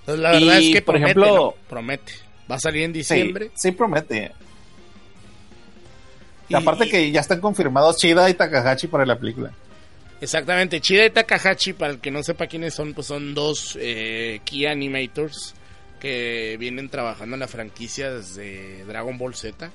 [0.06, 1.54] Entonces, la verdad Y, es que por promete, ejemplo- ¿no?
[1.68, 2.12] promete.
[2.50, 3.50] Va a salir en diciembre.
[3.54, 4.32] sí promete.
[6.48, 9.50] y- Aparte y- que ya están confirmados Chida y Takahashi para la película.
[10.20, 14.40] Exactamente, Chida y Takahashi, para el que no sepa quiénes son, pues son dos eh,
[14.44, 15.54] key animators
[16.00, 19.70] que vienen trabajando en la franquicia desde Dragon Ball Z.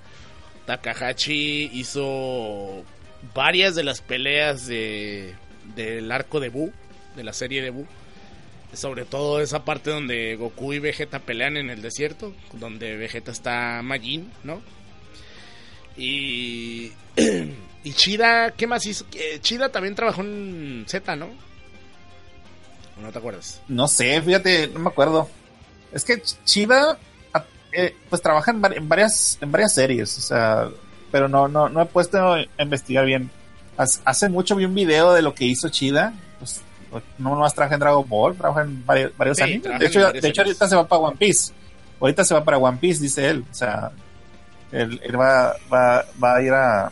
[0.66, 2.84] Takahashi hizo
[3.34, 5.34] varias de las peleas de,
[5.76, 6.72] del arco de Buu,
[7.16, 7.88] de la serie de Buu.
[8.74, 13.82] Sobre todo esa parte donde Goku y Vegeta pelean en el desierto, donde Vegeta está
[13.84, 14.62] Majin, ¿no?
[15.98, 16.92] Y,
[17.84, 19.06] y Chida, ¿qué más hizo?
[19.14, 21.26] Eh, Chida también trabajó en Z, ¿no?
[22.98, 23.62] ¿O ¿No te acuerdas?
[23.68, 25.30] No sé, fíjate, no me acuerdo.
[25.92, 26.98] Es que Chida,
[27.72, 30.70] eh, pues trabaja en, vari- en varias, en varias series, o sea,
[31.12, 33.32] pero no, no, no he puesto a investigar bien.
[33.78, 36.62] Hace mucho vi un video de lo que hizo Chida, pues
[37.18, 39.80] no nomás trabaja en Dragon Ball, trabaja en varios, varios Sí, animes.
[39.80, 41.52] De hecho, varios de hecho ahorita se va para One Piece.
[42.00, 43.44] Ahorita se va para One Piece, dice él.
[43.52, 43.92] O sea,
[44.72, 46.92] él, él va, va, va a ir a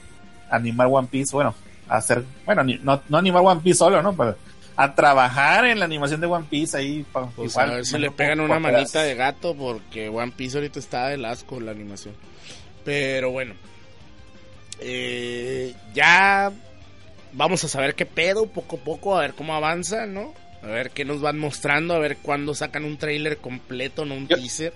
[0.50, 1.54] animar One Piece, bueno,
[1.90, 4.16] a hacer, bueno, ni- no, no animar One Piece solo, ¿no?
[4.16, 4.36] Pero
[4.76, 7.04] a trabajar en la animación de One Piece ahí.
[7.12, 9.04] pa- Pues igual, a ver si le pegan una manita pedazos.
[9.04, 12.14] de gato porque One Piece ahorita está del asco la animación.
[12.86, 13.56] Pero bueno.
[14.80, 16.52] Eh, ya
[17.34, 20.34] vamos a saber qué pedo poco a poco, a ver cómo avanza, ¿no?
[20.64, 24.28] A ver qué nos van mostrando, a ver cuándo sacan un trailer completo, no un
[24.28, 24.74] Yo- teaser.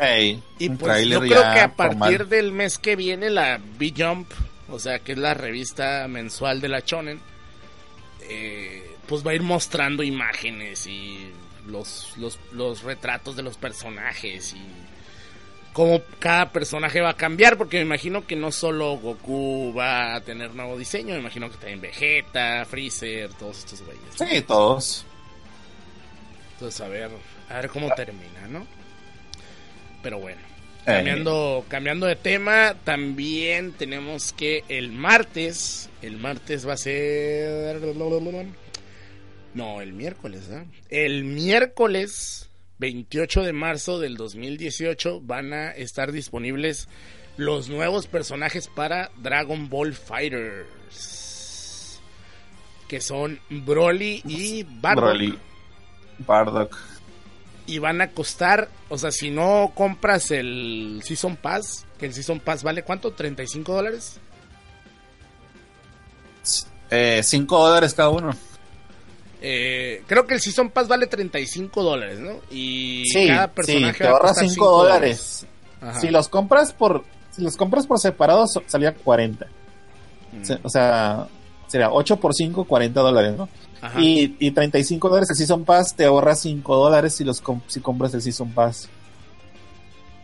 [0.00, 1.98] Ey, Y pues yo creo que a formal.
[1.98, 4.30] partir del mes que viene la B-Jump,
[4.68, 7.20] o sea, que es la revista mensual de la Shonen,
[8.28, 11.30] eh, pues va a ir mostrando imágenes y
[11.66, 14.62] los, los, los retratos de los personajes y
[15.78, 20.20] cómo cada personaje va a cambiar, porque me imagino que no solo Goku va a
[20.22, 24.02] tener nuevo diseño, me imagino que también Vegeta, Freezer, todos estos güeyes.
[24.16, 25.06] Sí, todos.
[26.54, 27.10] Entonces, a ver,
[27.48, 28.66] a ver cómo termina, ¿no?
[30.02, 30.40] Pero bueno.
[30.80, 30.96] Ey.
[30.96, 37.80] Cambiando, cambiando de tema, también tenemos que el martes, el martes va a ser...
[39.54, 40.64] No, el miércoles, ¿ah?
[40.88, 46.88] El miércoles 28 de marzo del 2018 van a estar disponibles
[47.36, 52.00] los nuevos personajes para Dragon Ball Fighters.
[52.88, 55.04] Que son Broly y Bardock.
[55.04, 55.38] Broly.
[56.18, 56.78] Bardock.
[57.66, 62.40] Y van a costar, o sea, si no compras el Season Pass, que el Season
[62.40, 64.18] Pass vale cuánto, 35 dólares.
[66.42, 68.30] 5 Eh, dólares cada uno.
[69.40, 72.32] Eh, creo que el Season Pass vale 35 dólares, ¿no?
[72.50, 75.46] Y Sí, cada sí, personaje te va a ahorras costar 5 cinco dólares.
[75.80, 76.00] Ajá.
[76.00, 79.46] Si los compras por si los compras por separado salía 40.
[80.32, 80.52] Mm.
[80.64, 81.28] O sea,
[81.68, 83.48] sería 8 por 5, 40 dólares, ¿no?
[83.80, 84.00] Ajá.
[84.00, 87.78] Y, y 35 dólares el Season Pass, te ahorras 5 dólares si, los com- si
[87.80, 88.88] compras el Season Pass.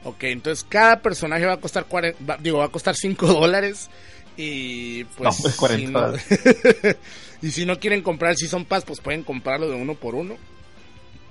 [0.03, 3.89] Ok, entonces cada personaje va a costar 40, va- digo, va a costar 5 dólares.
[4.37, 5.37] Y pues.
[5.39, 6.95] No, pues, 40 si no-
[7.43, 10.37] y si no quieren comprar el Season Pass, pues pueden comprarlo de uno por uno.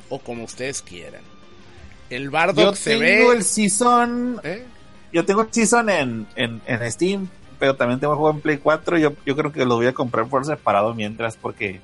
[0.10, 1.22] O como ustedes quieran.
[2.10, 3.38] El Bardock Yo se tengo ve.
[3.38, 4.64] el Season, ¿eh?
[5.12, 7.28] yo tengo el Season en, en, en Steam,
[7.60, 8.98] pero también tengo el juego en Play 4.
[9.00, 11.82] Yo, yo creo que lo voy a comprar por separado mientras, porque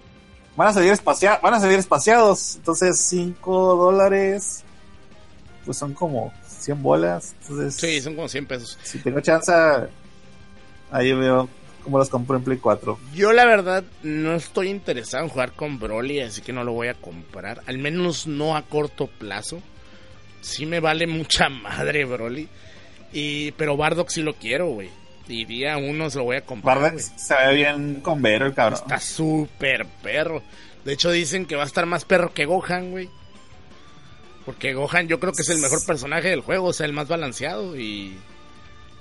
[0.55, 2.57] van a salir espacia van a salir espaciados.
[2.57, 4.63] Entonces, 5 dólares,
[5.65, 7.33] pues son como 100 bolas.
[7.41, 8.77] Entonces, Sí, son como 100 pesos.
[8.83, 9.51] si tengo chance,
[10.91, 11.49] ahí veo
[11.83, 12.99] cómo los compro en Play 4.
[13.13, 16.87] Yo la verdad no estoy interesado en jugar con Broly, así que no lo voy
[16.87, 17.61] a comprar.
[17.65, 19.61] Al menos no a corto plazo.
[20.41, 22.47] Sí me vale mucha madre Broly.
[23.11, 24.89] Y, pero Bardock sí lo quiero, güey.
[25.27, 26.79] Y día uno se lo voy a comprar.
[26.79, 28.79] Bardock se ve bien con Vero, el cabrón.
[28.79, 30.41] Está súper perro.
[30.85, 33.09] De hecho dicen que va a estar más perro que Gohan, güey.
[34.45, 37.07] Porque Gohan yo creo que es el mejor personaje del juego, o sea, el más
[37.07, 37.77] balanceado.
[37.77, 38.17] Y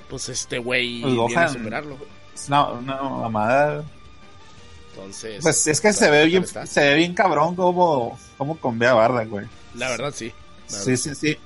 [0.08, 1.96] pues este güey Pues viene a Gohan- superarlo.
[2.34, 3.84] Es una, una mamada.
[4.94, 6.66] Entonces, Pues es que se ve bien, está.
[6.66, 9.46] se ve bien cabrón como, como con Bea Bardock, güey.
[9.74, 10.32] La verdad sí.
[10.70, 11.36] la Sí, sí, sí.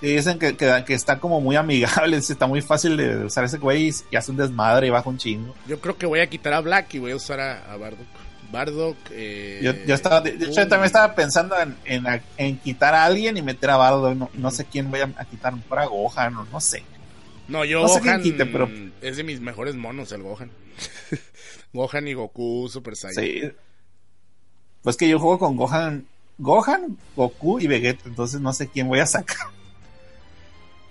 [0.00, 3.58] Y dicen que, que, que está como muy amigable, está muy fácil de usar ese
[3.58, 5.54] güey y, y hace un desmadre y baja un chingo.
[5.66, 8.06] Yo creo que voy a quitar a Black y voy a usar a, a Bardock.
[8.50, 8.96] Bardock.
[9.12, 12.04] Eh, Yo, yo estaba, de de hecho, yo también estaba pensando en, en,
[12.36, 14.14] en quitar a alguien y meter a Bardo.
[14.14, 16.82] No, no sé quién voy a, a quitar, para Gohan o no sé.
[17.48, 20.50] No, yo no sé Gohan pero- es de mis mejores monos, el Gohan.
[21.72, 23.24] Gohan y Goku Super Saiyan.
[23.24, 23.42] Sí.
[24.82, 26.06] Pues que yo juego con Gohan,
[26.38, 29.48] Gohan, Goku y Vegeta, entonces no sé quién voy a sacar.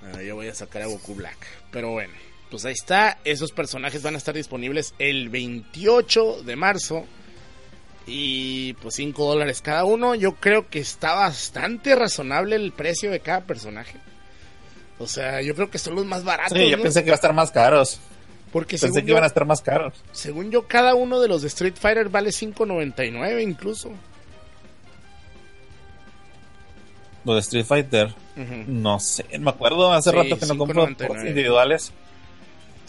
[0.01, 1.37] Ah, yo voy a sacar a Goku Black.
[1.71, 2.13] Pero bueno,
[2.49, 3.19] pues ahí está.
[3.23, 7.05] Esos personajes van a estar disponibles el 28 de marzo.
[8.07, 10.15] Y pues 5 dólares cada uno.
[10.15, 13.97] Yo creo que está bastante razonable el precio de cada personaje.
[15.01, 16.57] O sea, yo creo que son los más baratos.
[16.57, 16.83] Sí, yo ¿no?
[16.83, 17.99] pensé que iba a estar más caros.
[18.51, 19.93] Porque Pensé según que iban a estar más caros.
[20.11, 23.91] según yo, cada uno de los de Street Fighter vale 5.99 incluso.
[27.23, 28.13] Los de Street Fighter,
[28.67, 31.07] no sé, me acuerdo hace Sí, rato que no compro 5.99.
[31.07, 31.91] juegos individuales.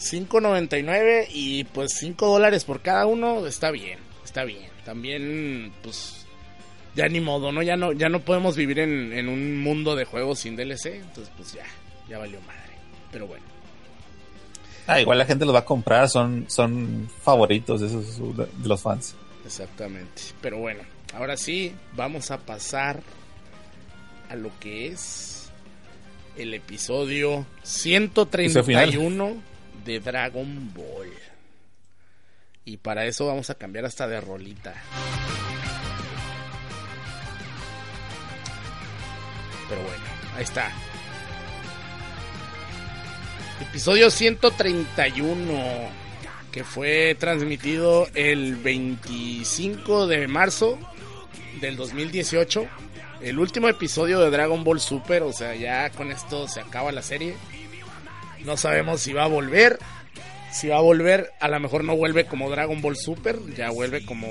[0.01, 4.69] 5.99 y pues 5 dólares por cada uno está bien, está bien.
[4.85, 6.25] También pues
[6.95, 7.61] ya ni modo, ¿no?
[7.61, 11.31] Ya no, ya no podemos vivir en, en un mundo de juegos sin DLC, entonces
[11.37, 11.63] pues ya,
[12.07, 12.73] ya valió madre.
[13.11, 13.45] Pero bueno.
[14.87, 19.15] Ah, igual la gente los va a comprar, son, son favoritos esos, de los fans.
[19.45, 20.21] Exactamente.
[20.41, 20.83] Pero bueno,
[21.13, 23.01] ahora sí, vamos a pasar
[24.29, 25.49] a lo que es
[26.37, 29.35] el episodio 131
[29.85, 31.13] de Dragon Ball.
[32.65, 34.73] Y para eso vamos a cambiar hasta de rolita.
[39.69, 40.03] Pero bueno,
[40.35, 40.71] ahí está.
[43.63, 45.43] Episodio 131,
[46.51, 50.77] que fue transmitido el 25 de marzo
[51.61, 52.67] del 2018.
[53.21, 57.01] El último episodio de Dragon Ball Super, o sea, ya con esto se acaba la
[57.01, 57.35] serie.
[58.43, 59.79] No sabemos si va a volver.
[60.51, 64.05] Si va a volver, a lo mejor no vuelve como Dragon Ball Super, ya vuelve
[64.05, 64.27] como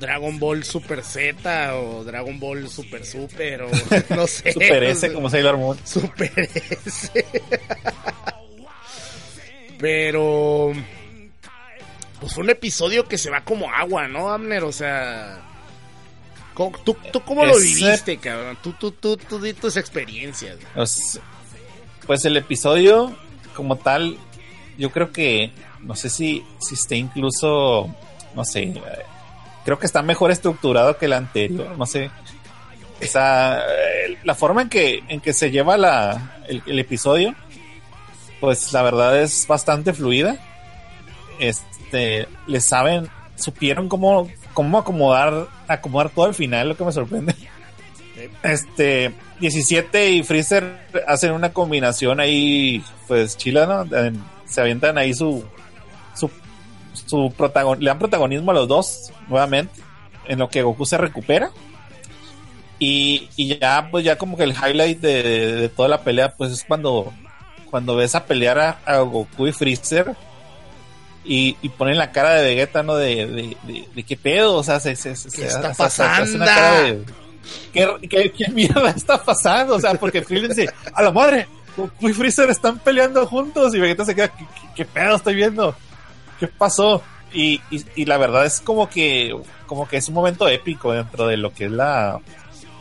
[0.00, 3.70] Dragon Ball Super Z o Dragon Ball Super Super o
[4.10, 4.52] no sé.
[4.54, 5.78] Super S como Sailor Moon.
[5.84, 6.32] Super
[6.84, 7.12] S.
[9.80, 10.72] Pero
[12.20, 14.62] pues fue un episodio que se va como agua, ¿no, Amner?
[14.64, 15.40] O sea,
[16.54, 18.58] ¿cómo- ¿tú, tú cómo lo viviste, cabrón?
[18.62, 20.58] Tú, tú, tú, tú di tus experiencias.
[20.74, 21.18] Pues,
[22.06, 23.16] pues el episodio
[23.54, 24.18] como tal,
[24.76, 25.50] yo creo que,
[25.80, 27.94] no sé si, si esté incluso,
[28.34, 28.74] no sé,
[29.64, 32.10] creo que está mejor estructurado que el anterior, no sé.
[33.02, 37.34] O sea, eh, la forma en que, en que se lleva la, el, el episodio,
[38.40, 40.36] pues la verdad es bastante fluida.
[41.38, 47.34] Este, le saben, supieron cómo, cómo acomodar, acomodar todo al final, lo que me sorprende.
[48.42, 54.12] Este, 17 y Freezer hacen una combinación ahí, pues chila, ¿no?
[54.44, 55.44] Se avientan ahí su,
[56.14, 56.30] su,
[56.92, 59.80] su protagon, le dan protagonismo a los dos, nuevamente,
[60.26, 61.50] en lo que Goku se recupera.
[62.78, 66.50] Y, y ya, pues ya como que el highlight de, de toda la pelea, pues
[66.50, 67.12] es cuando,
[67.70, 70.14] cuando ves a pelear a, a Goku y Freezer.
[71.22, 72.94] Y, y ponen la cara de Vegeta, ¿no?
[72.96, 75.74] De, de, de, de qué pedo, o sea, se, se, se- ¿Qué se- está o
[75.74, 76.60] sea, se hace una pasando?
[76.62, 77.04] cara de,
[77.72, 79.74] ¿Qué, qué, qué mierda está pasando?
[79.76, 81.46] O sea, porque Krillin dice, a la madre,
[81.76, 85.34] Goku y Freezer están peleando juntos y Vegeta se queda, ¿qué, qué- qué pedo estoy
[85.34, 85.74] viendo?
[86.38, 87.02] ¿Qué pasó?
[87.34, 91.26] Y, y, y la verdad es como que, como que es un momento épico dentro
[91.26, 92.18] de lo que es la,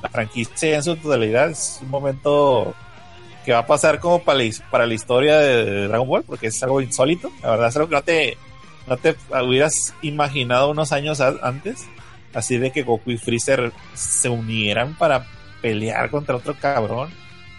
[0.01, 1.49] la franquicia en su totalidad.
[1.49, 2.73] Es un momento
[3.45, 7.31] que va a pasar como para la, historia de Dragon Ball, porque es algo insólito.
[7.41, 8.37] La verdad es algo que no te,
[8.87, 11.87] no te hubieras imaginado unos años antes.
[12.33, 15.25] Así de que Goku y Freezer se unieran para
[15.61, 17.09] pelear contra otro cabrón.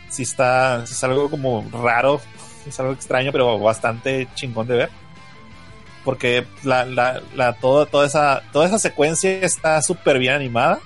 [0.09, 2.20] Sí está, es algo como raro,
[2.66, 4.91] es algo extraño, pero bastante chingón de ver.
[6.05, 10.81] Porque la, la, la, toda, toda, esa, toda esa secuencia está súper bien animada.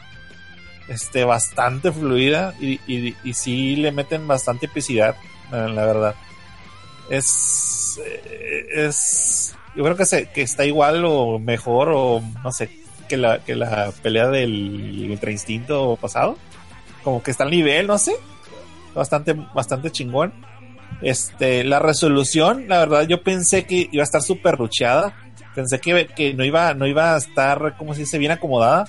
[0.88, 5.16] Este, bastante fluida y, y, sí le meten bastante epicidad,
[5.50, 6.14] la, verdad.
[7.08, 12.68] Es, eh, es, yo creo que, se, que está igual o mejor o no sé,
[13.08, 16.36] que la, que la pelea del Ultra Instinto pasado.
[17.02, 18.12] Como que está al nivel, no sé.
[18.94, 20.32] Bastante, bastante chingón.
[21.02, 25.14] Este, la resolución, la verdad, yo pensé que iba a estar súper rucheada.
[25.54, 28.88] Pensé que, que no iba, no iba a estar, como si dice, bien acomodada.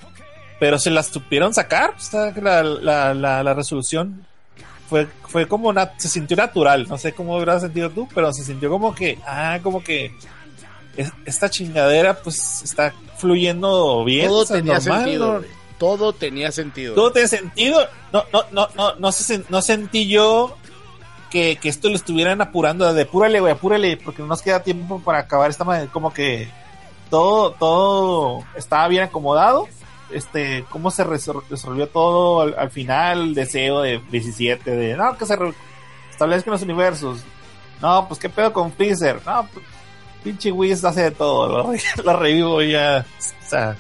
[0.60, 1.92] Pero se la supieron sacar.
[1.98, 4.26] O sea, la, la, la, la resolución
[4.90, 6.88] fue, fue como una, se sintió natural.
[6.88, 10.14] No sé cómo habrás sentido tú, pero se sintió como que, ah, como que
[10.96, 14.28] es- esta chingadera pues está fluyendo bien.
[14.28, 15.44] Todo o sea, tenía normal, sentido.
[15.78, 16.96] Todo tenía sentido.
[16.96, 17.86] todo tiene sentido.
[18.14, 20.56] No, no, no, no, no, se no sentí yo
[21.30, 25.02] que, que esto lo estuvieran apurando de apúrale, güey, apúrale, porque no nos queda tiempo
[25.02, 25.90] para acabar esta madre.
[25.92, 26.48] Como que
[27.10, 29.68] todo, todo estaba bien acomodado.
[30.12, 35.18] Este, cómo se resol- resolvió todo al, al final, el deseo de 17, de no,
[35.18, 35.38] que se
[36.12, 37.24] establezcan los universos.
[37.82, 39.20] No, pues qué pedo con Freezer.
[39.26, 39.66] No, pues,
[40.24, 43.06] pinche Whis hace de todo, lo, re- lo revivo ya.
[43.20, 43.76] O sea,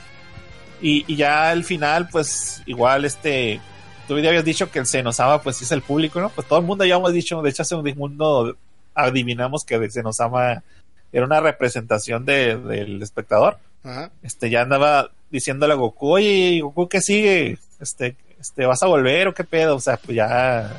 [0.81, 3.61] y, y ya al final, pues igual este,
[4.07, 6.29] tú ya habías dicho que el Senosama pues es el público, ¿no?
[6.29, 8.55] Pues todo el mundo ya hemos dicho, de hecho hace un mundo
[8.93, 10.63] adivinamos que el Senosama
[11.11, 13.57] era una representación de- del espectador.
[13.83, 14.09] Ajá.
[14.23, 17.57] Este ya andaba diciéndole a Goku, oye, Goku, ¿qué sigue?
[17.79, 19.75] Este, este, ¿vas a volver o qué pedo?
[19.75, 20.71] O sea, pues ya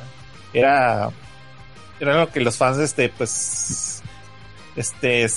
[0.53, 1.09] era,
[1.99, 4.01] era lo que los fans, este, pues,
[4.75, 5.27] este,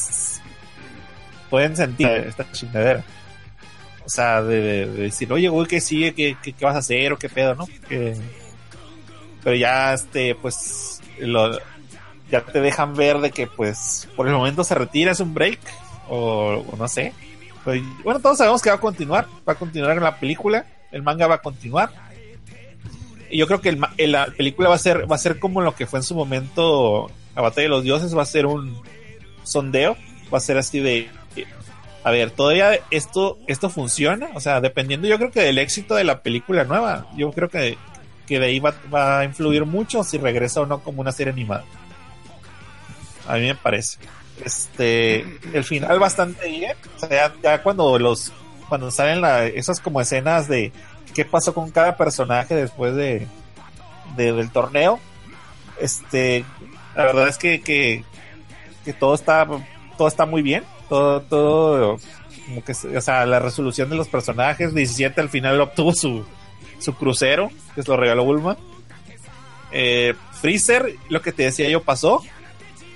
[1.48, 3.04] pueden sentir esta chingadera.
[4.04, 6.14] O sea, de, de- de decir, oye, güey, ¿qué sigue?
[6.14, 7.12] ¿Qué, qué, qué vas a hacer?
[7.12, 7.66] ¿O qué pedo, no?
[7.88, 8.16] Que-
[9.42, 11.58] pero ya, este, pues, lo,
[12.30, 15.58] ya te dejan ver de que, pues, por el momento se retira, es un break,
[16.08, 17.12] o, o no sé.
[17.64, 21.02] Pues, bueno, todos sabemos que va a continuar, va a continuar en la película, el
[21.02, 21.90] manga va a continuar.
[23.30, 25.60] Y yo creo que el el- la película va a ser, va a ser como
[25.60, 28.80] lo que fue en su momento la batalla de los dioses, va a ser un
[29.44, 29.96] sondeo,
[30.32, 31.08] va a ser así de,
[32.02, 36.04] a ver, todavía esto, esto funciona, o sea, dependiendo yo creo que del éxito de
[36.04, 37.76] la película nueva, yo creo que,
[38.26, 41.32] que de ahí va, va a influir mucho si regresa o no como una serie
[41.32, 41.64] animada.
[43.28, 43.98] A mí me parece.
[44.44, 45.20] Este,
[45.52, 48.32] el final bastante bien, o sea, ya, cuando los,
[48.68, 50.72] cuando salen la, esas como escenas de
[51.14, 53.26] qué pasó con cada personaje después de,
[54.16, 54.98] de- del torneo.
[55.78, 56.44] Este,
[56.96, 58.04] la verdad es que, que,
[58.98, 59.46] todo está
[59.96, 60.64] todo está muy bien.
[60.88, 61.98] Todo, todo,
[62.46, 64.74] como que, o sea, la resolución de los personajes.
[64.74, 66.24] 17 al final obtuvo su,
[66.80, 68.56] su crucero, que se lo regaló Bulma.
[69.72, 72.22] Eh, Freezer, lo que te decía yo, pasó.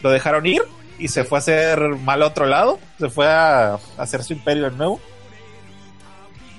[0.02, 0.62] Lo dejaron ir
[0.98, 2.78] y se fue a hacer mal a otro lado.
[2.98, 5.00] Se fue a, hacer su imperio de nuevo.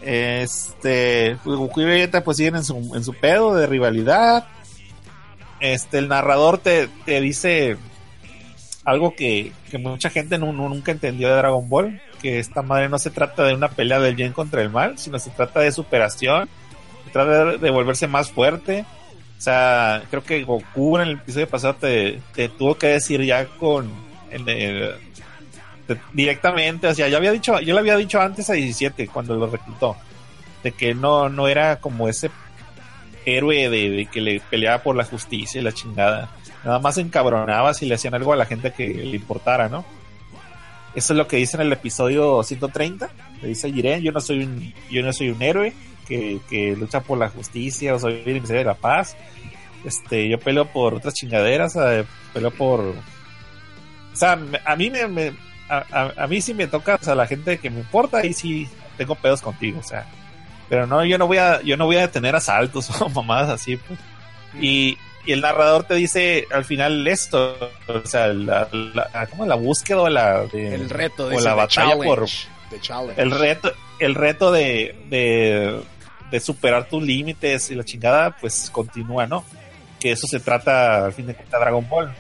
[0.02, 4.46] Este, pues, Goku y Vegeta pues siguen en su, en su pedo de rivalidad.
[5.60, 7.78] Este, el narrador te, te dice
[8.84, 12.88] algo que, que mucha gente nu- nu- nunca entendió de Dragon Ball, que esta madre
[12.88, 15.72] no se trata de una pelea del bien contra el mal, sino se trata de
[15.72, 16.48] superación,
[17.06, 18.86] se trata de, de volverse más fuerte.
[19.40, 23.46] O sea, creo que Goku en el episodio pasado te, te tuvo que decir ya
[23.48, 23.90] con
[26.14, 29.48] directamente, o sea, yo había dicho, yo le había dicho antes a 17 cuando lo
[29.48, 29.96] reclutó,
[30.64, 32.32] de que no, no era como ese
[33.26, 36.30] héroe de, de que le peleaba por la justicia y la chingada.
[36.64, 39.86] Nada más encabronaba si le hacían algo a la gente que le importara, ¿no?
[40.96, 43.10] Eso es lo que dice en el episodio 130.
[43.42, 45.74] Le dice Jiren, yo no soy un, yo no soy un héroe
[46.08, 49.16] que, que lucha por la justicia o soy el de la paz.
[49.84, 52.96] Este, yo peleo por otras chingaderas, eh, peleo por...
[54.16, 55.34] O sea, a mí me, me-
[55.70, 58.34] a, a- a mí sí me toca, o sea, la gente que me importa, ahí
[58.34, 60.06] sí tengo pedos contigo, o sea.
[60.70, 63.78] Pero no, yo no voy a, yo no voy a detener asaltos o mamadas así,
[63.78, 64.00] pues.
[64.60, 67.58] Y, y el narrador te dice al final esto,
[67.88, 69.46] o sea, la, la, ¿cómo?
[69.46, 72.20] la búsqueda o la, de- El reto o de la batalla por,
[73.18, 75.82] el reto, el reto de, de,
[76.32, 79.44] de superar tus límites y la chingada, pues continúa, ¿no?
[80.00, 82.14] Que eso se trata al fin de cuentas Dragon Ball.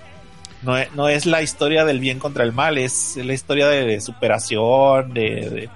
[0.65, 4.01] No es, no es la historia del bien contra el mal, es la historia de,
[4.01, 5.69] superación, de,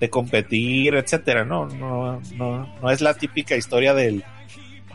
[0.00, 1.66] de, competir, etcétera, ¿no?
[1.66, 4.24] No, no, no es la típica historia del,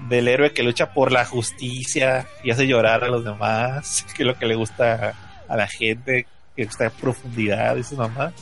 [0.10, 4.28] del héroe que lucha por la justicia y hace llorar a los demás, que es
[4.28, 5.16] lo que le gusta
[5.48, 8.34] a, la gente, que está en profundidad y sus mamás.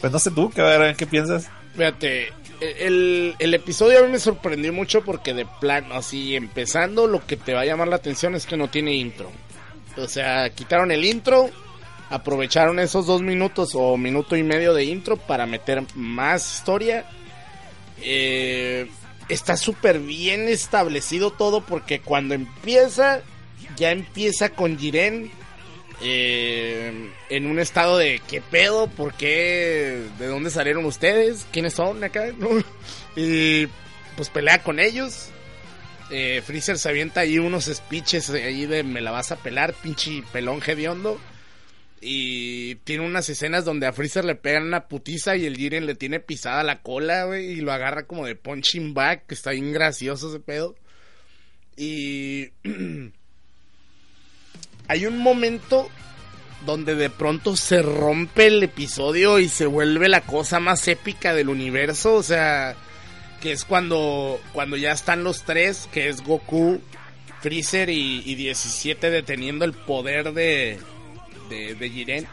[0.00, 1.50] Pues no sé tú, ¿qué, ¿qué piensas?
[1.74, 7.24] Fíjate, el, el episodio a mí me sorprendió mucho porque de plano, así empezando, lo
[7.26, 9.30] que te va a llamar la atención es que no tiene intro.
[9.96, 11.50] O sea, quitaron el intro,
[12.10, 17.06] aprovecharon esos dos minutos o minuto y medio de intro para meter más historia.
[18.00, 18.88] Eh,
[19.28, 23.20] está súper bien establecido todo porque cuando empieza,
[23.76, 25.30] ya empieza con Jiren
[26.00, 32.02] eh, en un estado de qué pedo, por qué, de dónde salieron ustedes, quiénes son
[32.04, 32.26] acá.
[33.16, 33.68] Y
[34.16, 35.28] pues pelea con ellos.
[36.10, 40.22] Eh, Freezer se avienta ahí unos speeches ahí de me la vas a pelar, pinche
[40.32, 41.20] pelón hediondo.
[42.00, 45.94] Y tiene unas escenas donde a Freezer le pegan una putiza y el Jiren le
[45.94, 49.72] tiene pisada la cola, güey, y lo agarra como de punching back, que está bien
[49.72, 50.74] gracioso ese pedo.
[51.76, 52.50] Y
[54.88, 55.88] hay un momento
[56.66, 61.48] donde de pronto se rompe el episodio y se vuelve la cosa más épica del
[61.48, 62.74] universo, o sea,
[63.40, 66.80] que es cuando cuando ya están los tres, que es Goku,
[67.40, 70.78] Freezer y, y 17 deteniendo el poder de
[71.50, 72.26] de, de Jiren,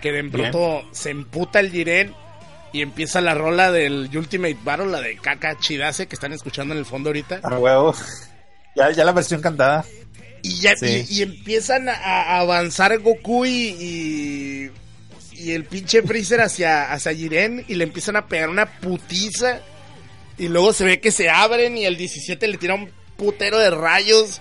[0.00, 2.14] que de pronto se emputa el Jiren
[2.72, 6.78] y empieza la rola del Ultimate Battle, la de Kaka Chidase que están escuchando en
[6.78, 7.40] el fondo ahorita.
[7.42, 7.94] A huevo.
[8.76, 9.84] Ya, ya la versión cantada.
[10.42, 11.04] Y ya Sí.
[11.08, 14.70] y, y empiezan a, avanzar Goku y, y,
[15.32, 19.60] y el pinche Freezer hacia, hacia Jiren y le empiezan a pegar una putiza.
[20.38, 23.70] Y luego se ve que se abren y el 17 le tira un putero de
[23.70, 24.40] rayos.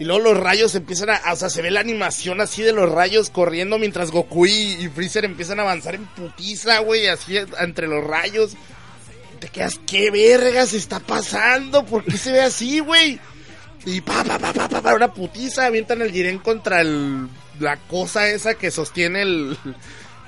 [0.00, 1.20] Y luego los rayos empiezan a...
[1.32, 4.88] O sea, se ve la animación así de los rayos corriendo mientras Goku y, y
[4.88, 8.52] Freezer empiezan a avanzar en putiza, güey, así entre los rayos.
[9.38, 11.84] Te quedas, ¿qué vergas está pasando?
[11.84, 13.18] ¿Por qué se ve así, güey?
[13.84, 17.26] Y pa, pa, pa, pa, pa, pa, una putiza, avientan el Jiren contra el,
[17.58, 19.56] la cosa esa que sostiene el,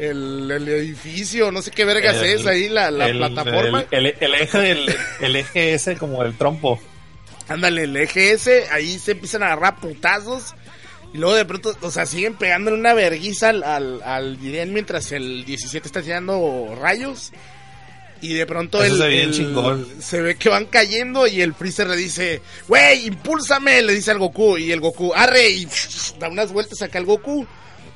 [0.00, 3.84] el, el edificio, no sé qué vergas El- es ahí, la, la el- plataforma.
[3.92, 6.80] El, eje del, el eje ese como el trompo.
[7.46, 10.54] Ándale, el eje ese, ahí se empiezan a agarrar putazos.
[11.12, 15.12] Y luego de pronto, o sea, siguen pegándole una verguiza al, al, al Jiren mientras
[15.12, 17.30] el 17 está tirando rayos.
[18.24, 19.86] Y de pronto el, se ve bien el- chingón.
[20.00, 24.18] se ve que van cayendo y el Freezer le dice, wey, impúlsame, le dice al
[24.18, 24.56] Goku.
[24.58, 25.68] Y el Goku, arre, y
[26.18, 27.46] da unas vueltas acá al Goku.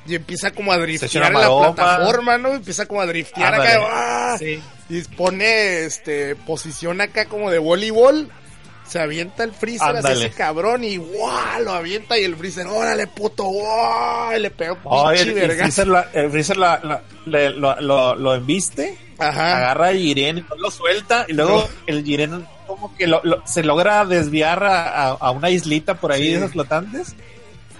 [0.07, 2.53] Y empieza como a driftear en la plataforma, ¿no?
[2.55, 3.73] Empieza como a driftear Ándale.
[3.73, 3.87] acá.
[4.33, 4.37] ¡ah!
[4.39, 4.59] Sí.
[4.89, 8.29] Y pone este posición acá como de voleibol.
[8.87, 11.61] Se avienta el freezer hacia ese cabrón y ¡guau!
[11.63, 14.35] lo avienta y el freezer, órale puto, ¡guau!
[14.35, 15.51] y le pega un Oh, pinche el.
[15.51, 19.57] Freezer, la- el Freezer la- la- le- lo, lo, lo embiste, Ajá.
[19.57, 21.67] agarra a Jiren y no lo suelta, y luego No.
[21.87, 26.11] el Jiren, como que lo- lo- se logra desviar a, a- a una islita por
[26.11, 26.29] ahí Sí.
[26.31, 27.15] de esos flotantes.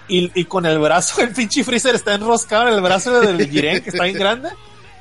[0.08, 3.82] Y, y con el brazo, el pinche Freezer está enroscado en el brazo del Jiren,
[3.84, 4.50] que está bien grande.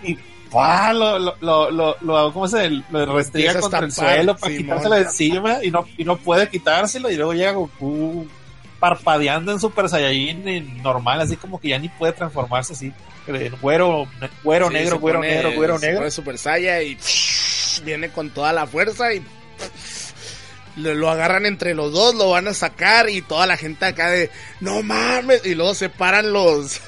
[0.02, 0.16] Y
[0.50, 0.92] ¡pua!
[0.92, 1.34] lo, lo,
[1.70, 2.68] lo, lo, ¿cómo se?
[2.90, 4.64] Lo restriega contra el estampar, suelo para Simón.
[4.66, 7.10] quitárselo de encima y no, y no puede quitárselo.
[7.10, 8.26] Y luego llega Goku
[8.78, 12.92] parpadeando en Super Saiyajin en normal, así como que ya ni puede transformarse así.
[13.26, 14.06] En güero,
[14.42, 15.98] güero Sí, negro, güero pone- negro, güero negro.
[15.98, 16.96] pone Super Saiya y
[17.84, 19.22] viene con toda la fuerza y
[20.76, 24.10] lo, lo agarran entre los dos, lo van a sacar y toda la gente acá
[24.10, 26.80] de no mames y luego se paran los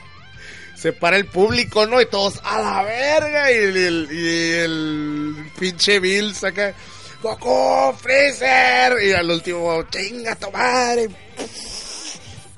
[0.74, 2.00] se para el público, ¿no?
[2.00, 6.74] Y todos a la verga y el, el- y el pinche Bill saca
[7.22, 11.08] Goku, Freezer y al último chinga tu madre.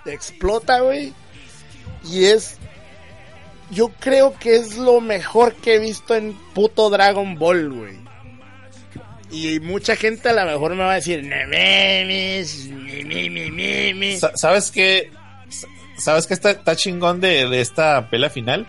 [0.07, 1.13] Explota, güey.
[2.05, 2.57] Y es
[3.71, 7.99] yo creo que es lo mejor que he visto en puto Dragon Ball, güey.
[9.31, 11.23] Y mucha gente a lo mejor me va a decir,
[13.95, 14.17] mi".
[14.19, 15.11] Sa- ¿Sabes qué?
[15.49, 18.67] Sa- ¿Sabes qué está, chingón de, de esta pelea final?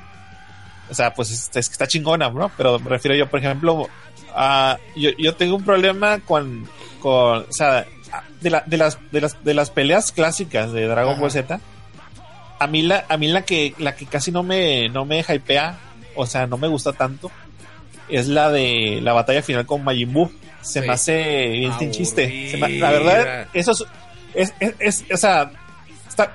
[0.90, 2.52] O sea, pues es, es que está chingona, ¿no?
[2.58, 3.90] Pero me refiero yo, por ejemplo,
[4.36, 6.68] a, yo, yo tengo un problema con,
[7.02, 7.86] con o sea,
[8.42, 11.22] de, la- de, las, de, las, de las peleas clásicas de Dragon Ajá.
[11.22, 11.60] Ball Z.
[12.60, 15.78] A mí la, a mí la que, la que casi no me, no me hypea,
[16.16, 17.30] o sea, no me gusta tanto,
[18.08, 20.32] es la de la batalla final con Majin Buu.
[20.62, 20.88] Se Sí.
[20.88, 22.50] me hace bien sin chiste.
[22.52, 23.84] Se me- la verdad, eso es,
[24.34, 25.52] es, es, es- o sea,
[26.08, 26.32] está,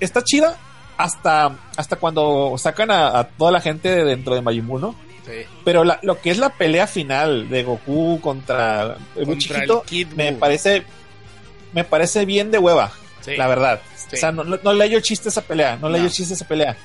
[0.00, 0.56] está chida
[0.96, 4.94] hasta, hasta cuando sacan a, a toda la gente de dentro de Majin Buu, ¿no?
[5.28, 5.44] Sí.
[5.64, 9.88] Pero la- lo que es la pelea final de Goku contra el Contra chiquito, el
[9.88, 10.82] Kid me parece,
[11.72, 13.36] me parece bien de hueva, Sí.
[13.36, 13.80] la verdad.
[13.96, 14.16] Sí.
[14.16, 16.04] O sea, no, no, no le hallo chiste a esa pelea, no le No.
[16.04, 16.76] hallo chiste a esa pelea.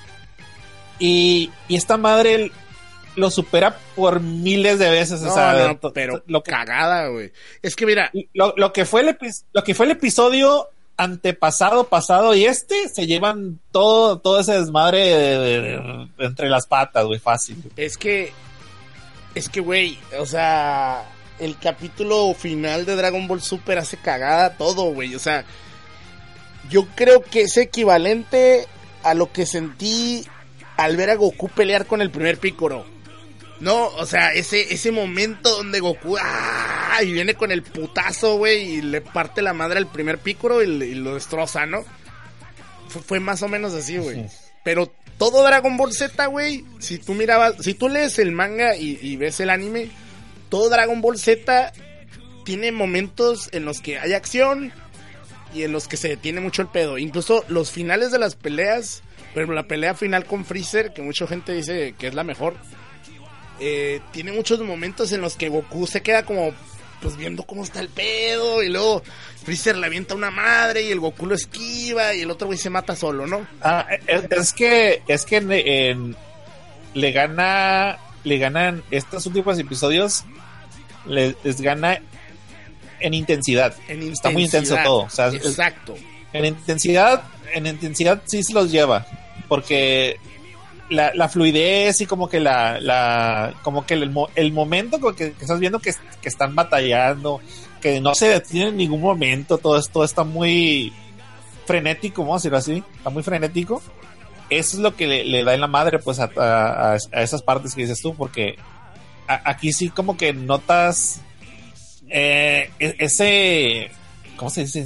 [0.99, 2.51] Y, y esta madre
[3.15, 7.31] lo supera por miles de veces, No, o sea, pero lo que cagada, güey.
[7.61, 9.17] Es que mira, lo, lo que fue el
[9.53, 14.99] lo que fue el episodio antepasado, pasado y este se llevan todo, todo ese desmadre
[14.99, 17.57] de- de- de- entre las patas, güey, fácil.
[17.75, 18.31] es que,
[19.35, 21.03] es que, güey, o sea,
[21.39, 25.15] el capítulo final de Dragon Ball Super hace cagada todo, güey.
[25.15, 25.43] O sea,
[26.69, 28.67] yo creo que es equivalente
[29.03, 30.25] a lo que sentí
[30.77, 32.85] al ver a Goku pelear con el primer Picoro.
[33.59, 36.99] No, o sea, ese, ese momento donde Goku ¡ah!
[37.01, 40.95] y viene con el putazo, güey, y le parte la madre al primer Picoro y,
[40.95, 41.85] lo destroza, ¿no?
[42.89, 44.27] Fue, fue más o menos así, güey.
[44.63, 48.99] Pero todo Dragon Ball Z, güey, si tú mirabas, si tú lees el manga y,
[49.01, 49.89] y ves el anime,
[50.49, 51.71] todo Dragon Ball Z
[52.43, 54.73] tiene momentos en los que hay acción
[55.53, 56.97] y en los que se detiene mucho el pedo.
[56.97, 61.53] Incluso los finales de las peleas, ejemplo, la pelea final con Freezer, que mucha gente
[61.53, 62.55] dice que es la mejor,
[63.65, 66.51] eh, tiene muchos momentos en los que Goku se queda como
[67.01, 69.03] pues viendo cómo está el pedo y luego
[69.43, 72.69] Freezer le avienta una madre y el Goku lo esquiva y el otro güey se
[72.69, 73.45] mata solo, ¿no?
[73.61, 76.15] Ah, es, es que es que en- en-
[76.93, 80.23] le gana le ganan estos últimos episodios
[81.05, 81.99] le- les gana
[83.01, 83.75] en intensidad.
[83.89, 84.83] En Está muy intenso intensidad.
[84.85, 85.95] todo, o sea, es- Exacto.
[86.31, 89.05] En intensidad, en intensidad sí se los lleva.
[89.49, 90.17] Porque
[90.93, 95.59] la, fluidez y como que la, la como que el, el momento como que, estás
[95.59, 97.41] viendo que, que están batallando,
[97.81, 100.93] que no se detiene en ningún momento, todo esto está muy
[101.65, 103.81] frenético, vamos a decirlo así, está muy frenético.
[104.49, 107.81] Eso es lo que le, da en la madre pues a, a- esas partes que
[107.81, 108.57] dices tú, porque
[109.27, 111.21] aquí sí como que notas
[112.09, 113.89] eh, e- ese
[114.35, 114.85] ¿cómo se dice?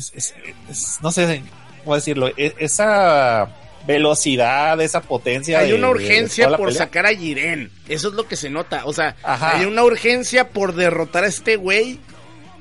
[1.02, 1.42] No sé
[1.84, 3.50] cómo decirlo, e- esa
[3.88, 5.60] velocidad, esa potencia.
[5.60, 6.78] Hay de- una urgencia por pelea.
[6.78, 7.72] sacar a Jiren.
[7.88, 8.84] Eso es lo que se nota.
[8.86, 9.58] O sea, Ajá.
[9.58, 12.00] hay una urgencia por derrotar a este güey.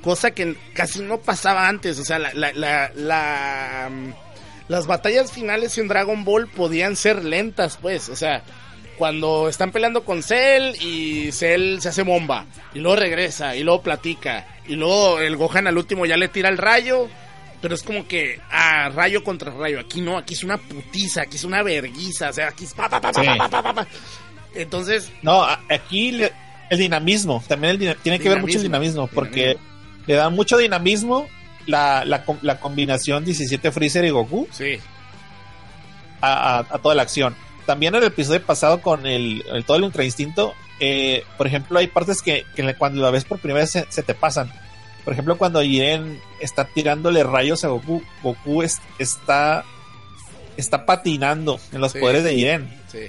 [0.03, 1.99] Cosa que casi no pasaba antes.
[1.99, 4.12] O sea, la, la, la, la, mm,
[4.68, 8.09] las batallas finales en Dragon Ball podían ser lentas, pues.
[8.09, 8.43] O sea,
[8.99, 12.47] cuando están peleando con Cell y Cell se hace bomba.
[12.72, 13.57] Y luego regresa.
[13.57, 14.47] Y luego platica.
[14.68, 17.09] Y luego el Gohan al último ya le tira el rayo.
[17.63, 19.81] Pero es como que, ah, rayo contra rayo.
[19.81, 22.31] Aquí no, aquí es una putiza, aquí es una verguiza.
[22.31, 23.29] O sea, aquí es pa, pa, pa, pa, Sí.
[23.39, 23.87] pa, pa, pa, pa.
[24.55, 26.33] Entonces, No, a- aquí le-
[26.71, 29.57] el dinamismo, también el tiene que ver mucho el Dinamismo, dinamismo, porque
[30.07, 31.29] le da mucho dinamismo
[31.67, 34.79] la, la, la combinación 17 Freezer y Goku sí.
[36.21, 37.35] a, a- a toda la acción.
[37.67, 41.79] También en el episodio pasado con el, el- todo el Ultra Instinto, eh, por ejemplo,
[41.79, 42.45] hay partes que,
[42.79, 44.53] cuando la ves por primera vez se, se te pasan.
[45.07, 49.65] Por ejemplo, cuando Jiren está tirándole rayos a Goku, Goku es- está,
[50.59, 52.01] está patinando en los Sí.
[52.01, 52.69] poderes de Jiren.
[52.93, 53.09] Sí.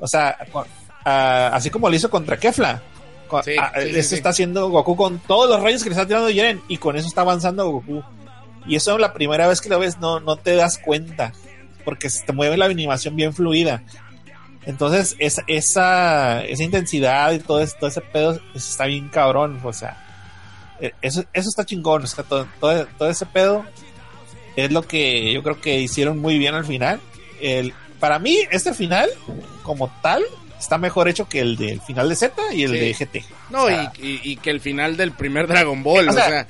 [0.00, 0.36] O sea,
[1.04, 2.82] así como lo hizo contra Kefla.
[3.44, 4.14] Sí, eso sí.
[4.14, 7.06] está haciendo Goku con todos los rayos que le está tirando Jiren y con eso
[7.06, 8.02] está avanzando Goku.
[8.66, 11.32] Y eso la primera vez que lo ves no, no te das cuenta
[11.84, 13.82] porque se te mueve la animación bien fluida.
[14.64, 19.60] Entonces esa, esa, esa intensidad y todo, ese- todo ese pedo está bien cabrón.
[19.62, 20.02] O sea,
[21.02, 22.04] eso, eso está chingón.
[22.04, 23.64] O sea, todo, todo, todo ese pedo
[24.56, 27.00] es lo que yo creo que hicieron muy bien al final.
[27.40, 29.08] El, para mí, este final,
[29.62, 30.24] como tal,
[30.58, 32.78] está mejor hecho que el del final de Z y el Sí.
[32.78, 33.24] de GT.
[33.50, 36.14] No, O sea, y, y- y que el final del primer Dragon Ball, O o
[36.14, 36.46] sea, sea,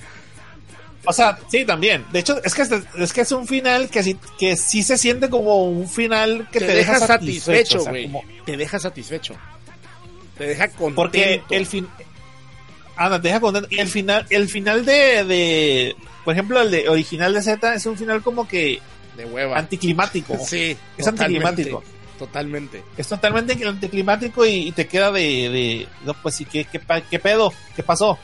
[1.08, 2.04] O sea, sí, también.
[2.12, 4.98] De hecho, es que es, es que es un final que sí, que sí se
[4.98, 7.78] siente como un final que te, te, deja satisfecho.
[7.80, 7.92] o sea,
[8.44, 9.34] Te deja satisfecho.
[10.36, 10.96] Te deja contento.
[10.96, 11.88] porque el fin.
[12.97, 13.68] Anda, te deja contento.
[13.70, 15.97] Y el final, el final de, de.
[16.24, 18.80] Por ejemplo, el de original de Z es un final como que
[19.16, 19.59] de hueva.
[19.59, 20.36] anticlimático.
[20.47, 21.84] Sí, Es totalmente, anticlimático.
[22.18, 22.82] Totalmente.
[22.97, 25.88] Es totalmente anticlimático y, y te queda de, de.
[26.05, 27.53] No, pues sí, ¿qué, qué, pedo?
[27.74, 28.18] ¿Qué pasó?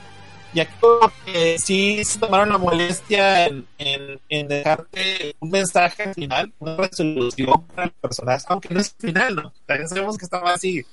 [0.55, 6.03] Y aquí como que sí se tomaron la molestia en, en, en dejarte un mensaje
[6.03, 9.53] al final, una resolución para el personaje, aunque no es el final, ¿no?
[9.65, 10.85] También sabemos que estaba así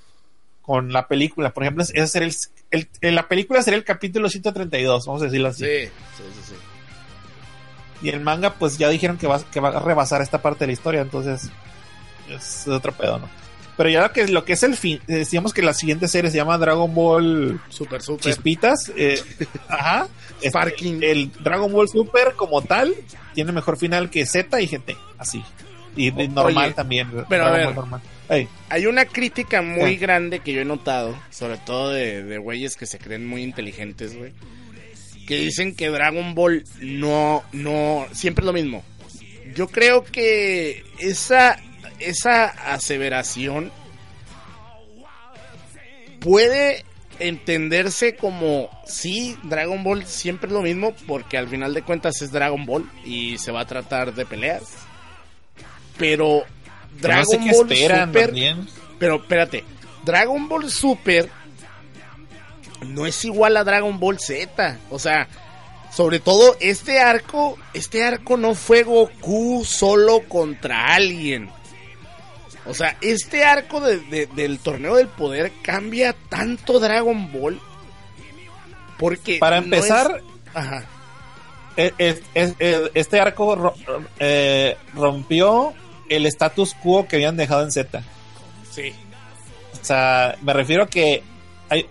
[0.70, 1.50] con la película.
[1.52, 2.36] Por ejemplo, ese sería el,
[2.70, 5.66] el- en la película sería el capítulo 132, vamos a decirlo así.
[5.66, 6.54] Sí, sí, sí, sí.
[8.04, 10.68] Y el manga, pues ya dijeron que va, que va a rebasar esta parte de
[10.68, 11.50] la historia, entonces
[12.30, 13.28] es otro pedo, ¿no?
[13.78, 16.30] Pero ya lo que, lo que es el fin, eh, decíamos que la siguiente serie
[16.30, 18.26] se llama Dragon Ball Súper, súper.
[18.26, 18.92] Chispitas.
[18.96, 19.20] eh,
[19.68, 20.08] ajá.
[20.36, 21.02] Este, Sparking.
[21.02, 22.94] el Dragon Ball Super como tal
[23.34, 25.44] tiene mejor final que Z y GT, así.
[25.96, 27.10] Y de Oye, normal también.
[27.28, 27.66] pero a Dragon ver.
[27.68, 28.02] Ball normal.
[28.70, 29.98] Hay una crítica muy Sí.
[29.98, 34.16] grande que yo he notado, sobre todo de, de güeyes que se creen muy inteligentes,
[34.16, 34.34] güey.
[35.28, 38.84] Que dicen que Dragon Ball no, no, siempre es lo mismo.
[39.56, 41.60] Yo creo que esa,
[42.00, 43.72] esa aseveración
[46.20, 46.84] puede
[47.20, 52.32] entenderse como, sí, Dragon Ball siempre es lo mismo, porque al final de cuentas es
[52.32, 54.64] Dragon Ball y se va a tratar de peleas.
[55.98, 56.44] Pero
[57.02, 58.68] pero no sé Dragon qué Ball esperan Super también.
[58.98, 59.64] pero espérate,
[60.06, 61.30] Dragon Ball Super
[62.86, 64.78] no es igual a Dragon Ball Z.
[64.90, 65.28] O sea,
[65.92, 71.50] sobre todo este arco, este arco no fue Goku solo contra alguien.
[72.66, 77.60] O sea, este arco de- de- del torneo del poder cambia tanto Dragon Ball.
[78.98, 79.38] Porque...
[79.40, 80.86] Para no empezar, es- Ajá.
[81.78, 83.74] eh, eh, eh, este arco
[84.20, 85.74] eh, rompió
[86.10, 88.02] el status quo que habían dejado en Z.
[88.72, 88.94] Sí.
[89.82, 91.24] O sea, me refiero a que
[91.70, 91.86] hay,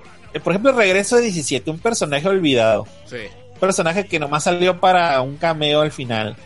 [0.44, 2.86] por ejemplo, el regreso de 17, un personaje olvidado.
[3.06, 3.16] Sí.
[3.54, 6.36] Un personaje que nomás salió para un cameo al final.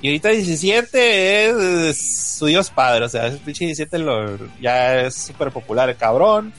[0.00, 3.04] Y ahorita 17 es, es su Dios padre.
[3.04, 6.52] O sea, ese pinche 17 lo, ya es súper popular, el cabrón.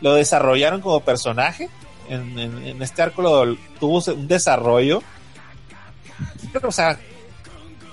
[0.00, 1.68] Lo desarrollaron como personaje.
[2.08, 5.02] En, en- en este arco lo, tuvo un desarrollo.
[6.52, 6.98] Pero, o sea,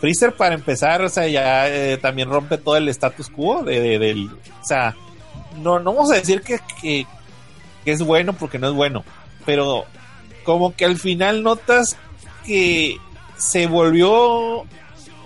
[0.05, 3.97] Freezer para empezar, o sea, ya eh, también rompe todo el status quo de, de-
[3.97, 4.27] del...
[4.27, 4.95] O sea,
[5.63, 6.59] no, no vamos a decir que
[7.85, 9.03] es bueno porque no es bueno.
[9.47, 9.85] Pero
[10.43, 11.97] como que al final notas
[12.45, 12.97] que
[13.35, 14.61] se volvió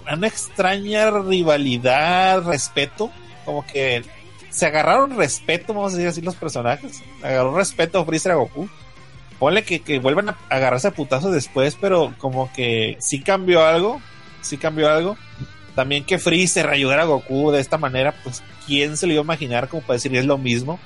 [0.10, 3.12] una extraña rivalidad, respeto,
[3.44, 4.04] como que
[4.50, 8.70] se agarraron respeto, vamos a decir así los personajes, agarró respeto a Freezer a Goku.
[9.40, 14.02] Ponle que, que vuelvan a agarrarse a putazos después, pero como que sí cambió algo,
[14.42, 15.18] sí cambió algo.
[15.76, 19.24] También que Freezer ayudara a Goku de esta manera, pues quién se lo iba a
[19.24, 20.80] imaginar como para decir es lo mismo.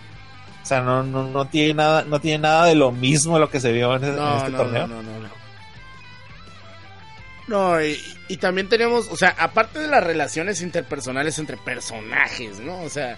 [0.62, 3.60] O sea, no, no, no tiene nada, no tiene nada de lo mismo lo que
[3.60, 4.88] se vio en, en este no, torneo.
[4.88, 5.44] no, no, no, no.
[7.46, 8.00] No, y,
[8.30, 12.82] y también tenemos, o sea, aparte de las relaciones interpersonales entre personajes, ¿no?
[12.84, 13.18] O sea,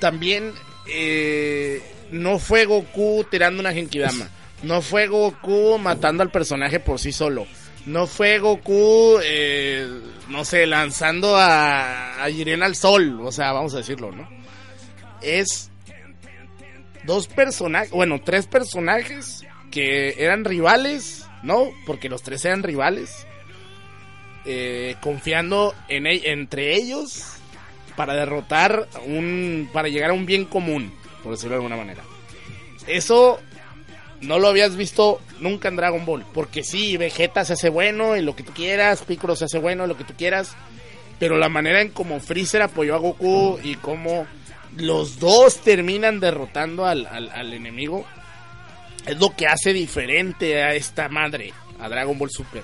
[0.00, 0.52] también
[0.86, 4.28] eh, no fue Goku tirando una Genkidama.
[4.62, 7.46] No fue Goku matando al personaje por sí solo.
[7.86, 9.86] No fue Goku, eh,
[10.28, 13.20] no sé, lanzando a, a Jiren al sol.
[13.22, 14.26] O sea, vamos a decirlo, ¿no?
[15.20, 15.70] Es
[17.04, 21.66] dos personajes, bueno, tres personajes que eran rivales, ¿no?
[21.86, 23.26] Porque los tres eran rivales.
[24.46, 27.24] eh, confiando en e- entre ellos
[27.96, 32.02] para derrotar un para llegar a un bien común, por decirlo de alguna manera.
[32.86, 33.40] Eso
[34.20, 38.22] no lo habías visto nunca en Dragon Ball, porque sí, Vegeta se hace bueno y
[38.22, 40.54] lo que tú quieras, Piccolo se hace bueno, lo que tú quieras,
[41.18, 44.26] pero la manera en como Freezer apoyó a Goku y cómo
[44.76, 48.04] los dos terminan derrotando al, al, al enemigo
[49.06, 52.62] es lo que hace diferente a esta madre, a Dragon Ball Super.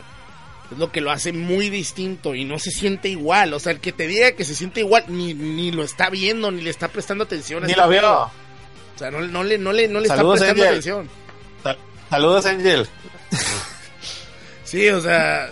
[0.72, 3.52] Es lo que lo hace muy distinto y no se siente igual.
[3.54, 6.50] O sea, el que te diga que se siente igual ni, ni lo está viendo,
[6.50, 7.64] ni le está prestando atención.
[7.64, 8.30] a Ni lo vio.
[8.96, 10.68] sea, no, no le, no le, no le Saludos, está prestando Angel.
[10.68, 11.10] atención.
[12.10, 12.86] Sal- Saludos, Angel.
[14.64, 15.50] Sí, o sea,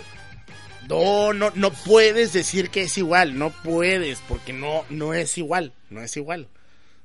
[0.87, 5.73] no, no, no puedes decir que es igual, no puedes, porque no, no es igual,
[5.89, 6.47] no es igual.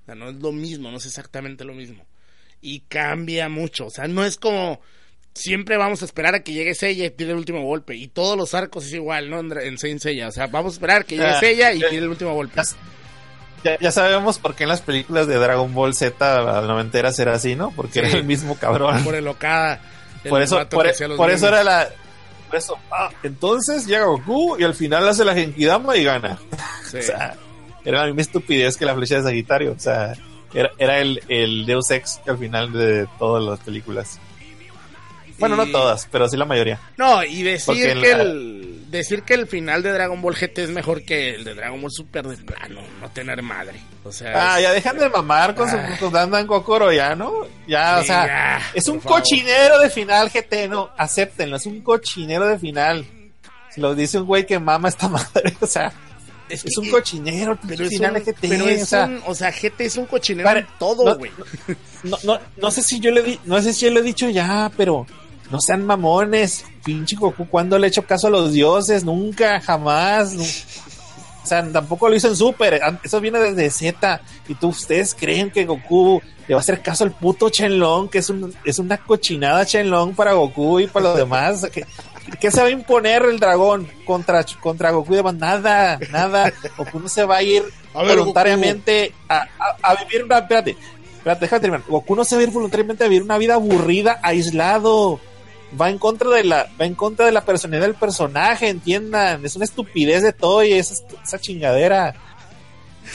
[0.03, 2.05] O sea, no es lo mismo, no es exactamente lo mismo.
[2.61, 4.81] Y cambia mucho, o sea, no es como
[5.35, 7.97] siempre vamos a esperar a que llegue Seiya y tire el último golpe.
[7.97, 9.41] Y todos los arcos es igual, ¿no?
[9.41, 12.09] En, en Saint o sea, vamos a esperar que llegue Ah, Seiya y tire el
[12.09, 12.61] último golpe.
[13.81, 17.57] Ya, sabemos por qué en las películas de Dragon Ball Z la noventera era así,
[17.57, 17.71] ¿no?
[17.71, 17.99] Porque Sí.
[18.01, 19.03] era el mismo cabrón.
[19.05, 19.81] Por el Okada.
[20.23, 20.87] el Por eso, vato por,
[21.31, 21.89] eso era la.
[22.49, 26.39] Por eso, ah, entonces llega Goku y al final hace la Genkidama y gana.
[26.91, 26.99] Sí.
[26.99, 27.35] O sea,
[27.85, 29.73] era la misma estupidez que la flecha de Sagitario.
[29.73, 30.15] O sea,
[30.55, 34.19] era, era el, el Deus Ex al final de todas las películas.
[35.39, 36.79] Bueno, no todas, pero sí la mayoría.
[36.97, 40.71] No, y decir Porque que el decir que el final de Dragon Ball GT es
[40.71, 43.81] mejor que el de Dragon Ball Super de plano, no tener madre.
[44.05, 45.97] O sea, Ah, ya dejan de mamar con su Ah.
[46.01, 47.33] con Dandan Kokoro, ya, ¿no?
[47.67, 49.21] Ya, o sea, ya, es un favor.
[49.21, 53.07] cochinero de final GT, no, acéptenlo, es un cochinero de final.
[53.77, 55.93] Lo dice un güey que mama esta madre, o sea,
[56.49, 59.51] es, un cochinero pero es final un, GT, pero es o sea, un- o sea,
[59.51, 61.33] GT es un cochinero en todo, no- güey.
[62.05, 64.29] no, no, no sé si yo le di, no sé si yo lo he dicho
[64.29, 65.07] ya, pero
[65.51, 69.05] no sean mamones, pinche Goku, ¿cuándo le he hecho caso a los dioses?
[69.05, 70.35] Nunca, jamás.
[71.43, 74.21] O sea, tampoco lo hizo en Super, eso viene desde Z.
[74.49, 78.19] Y tú, ustedes creen que Goku le va a hacer caso al puto Shenlong, que
[78.19, 81.67] es, un, es una cochinada Shenlong para Goku y para los demás.
[81.71, 81.85] ¿Qué,
[82.41, 85.35] qué se va a imponer el dragón contra, contra Goku y demás?
[85.35, 86.51] Nada, nada.
[86.79, 90.39] Goku no se va a ir A ver, voluntariamente a, a- a vivir una.
[90.39, 90.77] Espérate,
[91.19, 91.87] espérate, déjame terminar.
[91.87, 95.21] Goku no se va a ir voluntariamente a vivir una vida aburrida, aislado.
[95.81, 99.45] Va en contra de la, va en contra de la personalidad del personaje, entiendan.
[99.45, 100.95] Es una estupidez de Toy, esa,
[101.25, 102.15] esa chingadera.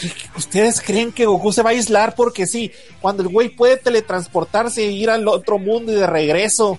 [0.02, 2.16] ¿Qué- qué- ¿Ustedes creen que Goku se va a aislar?
[2.16, 6.78] Porque sí, cuando el güey puede teletransportarse e ir al otro mundo y de regreso.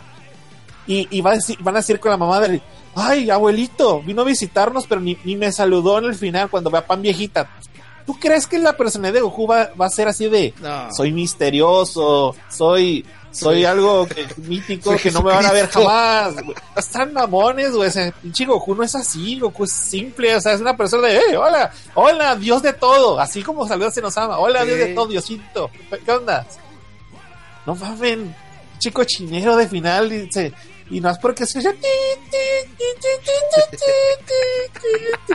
[0.86, 2.60] Y, y va a decir- van a decir con la mamá del,
[2.94, 6.78] ay, abuelito, vino a visitarnos, pero ni, ni me saludó en el final cuando ve
[6.78, 7.48] a Pan viejita.
[8.06, 10.92] ¿Tú crees que la personalidad de Goku va, va a ser así de, No.
[10.92, 16.34] soy misterioso, soy, soy algo mítico que no me van a ver jamás.
[16.76, 17.88] Están mamones, güey.
[17.88, 20.34] O sea, pinche Goku no es así, Goku es simple.
[20.34, 23.20] O sea, es una persona de, eh, hola, hola, Dios de todo.
[23.20, 24.38] Así como saluda se nos ama.
[24.38, 24.64] Hola.
[24.64, 25.70] Dios de todo, Diosito.
[26.04, 26.46] ¿Qué onda?
[27.66, 28.34] No mamen.
[28.78, 30.52] Chico chinero de final, dice.
[30.90, 31.72] Y no es porque se ya,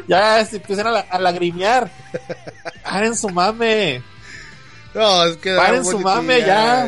[0.07, 1.89] ya se empiezan a, la, a lagrimear.
[2.83, 4.03] Paren su mame.
[4.95, 6.87] No, es que Paren su mame, ya.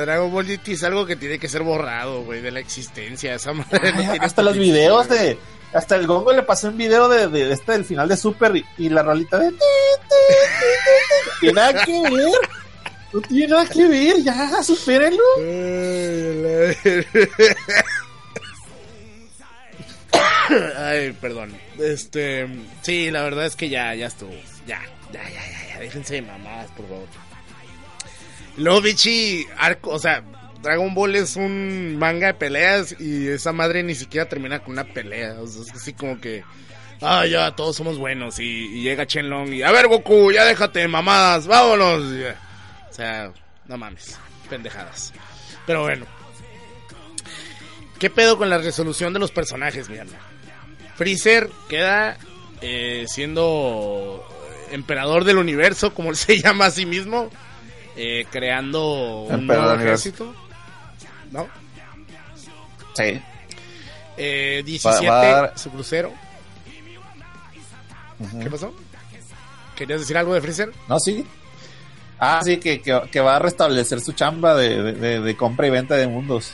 [0.00, 3.34] Dragon Ball GT es algo que tiene que ser borrado, güey, de la existencia.
[3.34, 5.18] Esa madre no Ay, tiene hasta los videos güey.
[5.18, 5.38] de.
[5.74, 8.64] Hasta el Gongo le pasó un video de, de este del final de Super y,
[8.78, 9.52] y la rolita de.
[11.40, 12.32] Tiene nada que ver.
[13.12, 15.22] No tiene nada que ver, ya, supérenlo.
[20.76, 21.54] Ay, perdón.
[21.78, 22.48] Este,
[22.82, 24.32] sí, la verdad es que ya, ya estuvo.
[24.66, 24.80] Ya,
[25.12, 25.80] ya, ya, ya, ya.
[25.80, 27.06] Déjense de mamadas, por favor.
[28.58, 30.22] Luego, bichi, arco, o sea,
[30.62, 34.84] Dragon Ball es un manga de peleas y esa madre ni siquiera termina con una
[34.84, 35.40] pelea.
[35.40, 36.42] O sea, es así como que,
[37.00, 38.38] ah, ya, todos somos buenos.
[38.38, 42.02] Y, y llega Shenlong y, a ver, Goku, ya déjate de mamadas, vámonos.
[42.02, 43.32] O sea,
[43.66, 44.18] no mames,
[44.50, 45.12] pendejadas.
[45.66, 46.06] Pero bueno.
[47.98, 50.18] ¿Qué pedo con la resolución de los personajes, mierda?
[50.96, 52.16] Freezer queda
[52.60, 54.24] eh, siendo
[54.70, 57.30] emperador del universo, como él se llama a sí mismo,
[57.98, 60.34] eh, creando un nuevo ejército.
[61.32, 61.48] ¿No?
[62.94, 63.20] Sí.
[64.16, 66.12] Eh, 17, Va- va a dar- su crucero.
[68.42, 68.74] ¿Qué pasó?
[69.76, 70.72] ¿Querías decir algo de Freezer?
[70.88, 71.24] No, sí.
[72.18, 75.68] Ah, sí, que, que, que va a restablecer su chamba de, de- de- de compra
[75.68, 76.52] y venta de mundos.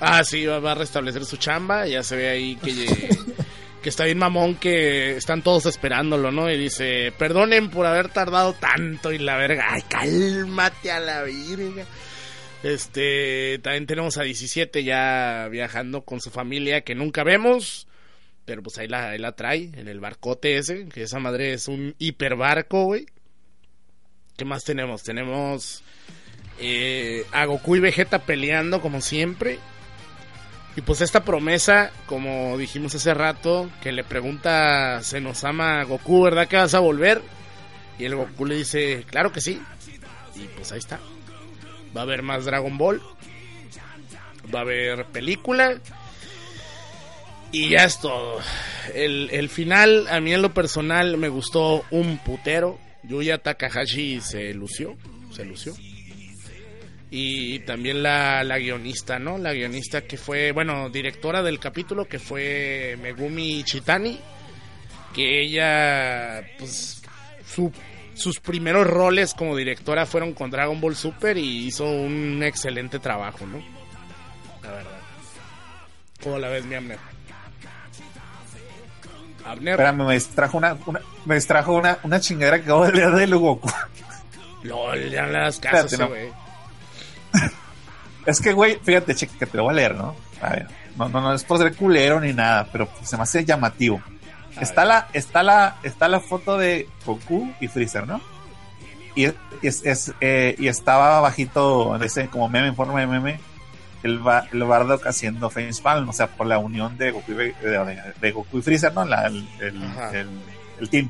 [0.00, 1.86] Ah, sí, va, va a restablecer su chamba.
[1.86, 2.72] Ya se ve ahí que,
[3.84, 6.50] que está bien mamón, que están todos esperándolo, ¿no?
[6.50, 9.66] Y dice, perdonen por haber tardado tanto y la verga.
[9.68, 11.84] Ay, cálmate a la virga.
[12.62, 17.86] Este, también tenemos a 17 ya viajando con su familia que nunca vemos.
[18.46, 21.68] Pero pues ahí la, ahí la trae en el barcote ese, que esa madre es
[21.68, 23.04] un hiperbarco, güey.
[24.38, 25.02] ¿Qué más tenemos?
[25.02, 25.82] Tenemos
[26.58, 29.58] eh, a Goku y Vegeta peleando como siempre.
[30.76, 36.48] Y pues esta promesa, como dijimos hace rato, que le pregunta Senosama a Goku, ¿verdad
[36.48, 37.22] que vas a volver?
[37.98, 39.60] Y el Goku le dice, claro que sí.
[40.34, 40.98] Y pues ahí está.
[41.96, 43.00] Va a haber más Dragon Ball.
[44.52, 45.80] Va a haber película.
[47.52, 48.40] Y ya es todo.
[48.94, 52.80] El, el final, a mí en lo personal, me gustó un putero.
[53.04, 54.96] Yuya Takahashi se lució.
[55.30, 55.72] Se lució.
[57.16, 59.38] Y también la, la guionista, ¿no?
[59.38, 64.18] La guionista que fue, bueno, directora del capítulo, que fue Megumi Chitani.
[65.14, 67.00] Que ella, pues,
[67.46, 67.70] su-
[68.14, 73.46] sus primeros roles como directora fueron con Dragon Ball Super y hizo un excelente trabajo,
[73.46, 73.58] ¿no?
[74.64, 74.98] La verdad.
[76.20, 76.98] ¿Cómo la ves, mi Abner?
[79.44, 79.74] Abner.
[79.74, 81.40] Espérame, me distrajo una, una- me
[81.78, 83.70] una, una chingadera que acabo de leer de Goku.
[84.64, 86.43] LOL, ya no le das caso güey.
[88.26, 90.14] Es que, güey, fíjate, cheque, que te lo voy a leer, ¿no?
[90.40, 90.66] A ver,
[90.96, 94.00] no, no, no es por ser culero ni nada, pero pues se me hace llamativo.
[94.56, 94.88] A Está ver.
[94.88, 98.20] la, está la, está la foto de Goku y Freezer, ¿no?
[99.16, 103.40] Y, es, es- es, eh, y estaba bajito, ese como meme en forma de meme,
[104.02, 107.52] el, ba- el Bardock haciendo facepalm, o sea, por la unión de Goku y, de,
[107.62, 109.04] de- de Goku y Freezer, ¿no?
[109.04, 110.10] La- el, el, Ajá.
[110.18, 110.40] el-
[110.80, 111.08] el team.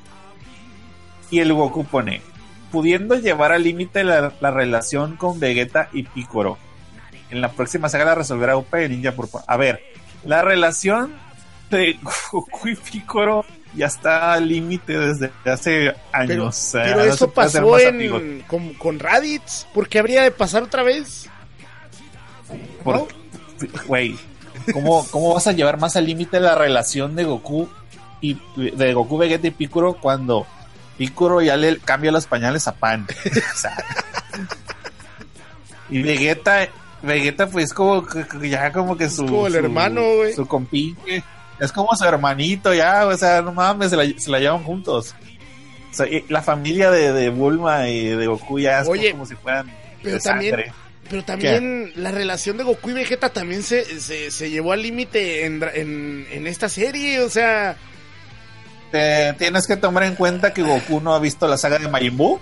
[1.31, 2.21] Y el Goku pone,
[2.71, 6.59] pudiendo llevar al límite la, la relación con Vegeta y Piccolo.
[7.35, 9.29] En la próxima saga la resolverá Upa y Ninja por...
[9.47, 9.83] A ver,
[10.25, 11.13] la relación
[11.69, 11.99] de
[12.31, 16.71] Goku y Piccolo ya está al límite desde hace años.
[16.73, 19.67] Pero, no eso pasó en, con, con Raditz.
[19.75, 21.29] ¿Por qué habría de pasar otra vez?
[23.87, 24.17] Güey,
[24.73, 27.69] ¿cómo, ¿cómo vas a llevar más al límite la relación de Goku
[28.21, 30.47] y de Goku, Vegeta y Piccolo cuando
[30.97, 33.09] Piccolo ya le cambia los pañales a Pan?
[33.27, 33.77] O sea,
[35.91, 36.69] y Vegeta,
[37.05, 38.07] Vegeta pues como
[38.43, 39.25] ya como que su...
[39.27, 40.33] como el su- hermano, güey.
[40.33, 41.23] Su compinche.
[41.61, 45.15] Es como su hermanito ya, o sea, no mames, se la, se la llevan juntos.
[45.93, 49.25] O sea, y la familia de, de Bulma y de Goku ya es Oye, como
[49.27, 49.71] si fueran
[50.03, 50.73] pero de también- sangre.
[51.09, 55.45] Pero también la relación de Goku y Vegeta también se, se, se llevó al límite
[55.45, 57.21] en, en, en esta serie.
[57.21, 57.77] O sea,
[58.91, 62.17] Te- tienes que tomar en cuenta que Goku no ha visto la saga de Majin
[62.17, 62.41] Buu,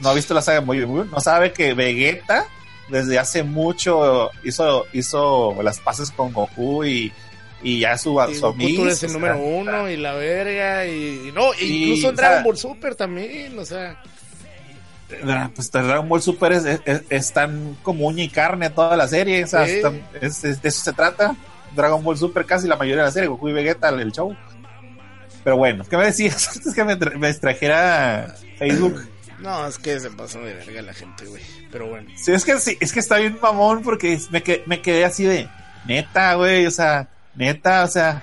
[0.00, 2.46] no ha visto la saga de Majin Buu, no sabe que Vegeta
[2.90, 7.12] desde hace mucho hizo, hizo las paces con Goku y,
[7.62, 10.86] y ya su, y su amigo, eres el sea, número uno y la verga.
[10.86, 13.58] Y, y no, e incluso en o sea- Dragon Ball Super también.
[13.58, 14.02] O sea,
[15.54, 19.08] Pues Dragon Ball Super es, es, es- es tan como uña y carne toda la
[19.08, 19.80] serie, o sea, Sí.
[20.14, 21.34] es es- es- de eso se trata.
[21.74, 24.34] Dragon Ball Super casi la mayoría de la serie, Goku y Vegeta, el show.
[25.44, 26.56] Pero bueno, ¿qué me decías?
[26.66, 29.06] Es que me extrajera Facebook.
[29.40, 31.42] No, es que se pasó de verga la gente, güey.
[31.70, 32.10] Pero bueno.
[32.16, 35.24] Sí, es que sí, es que está bien mamón porque me, que- me quedé así
[35.24, 35.48] de
[35.86, 38.22] neta, güey, o sea, neta, o sea,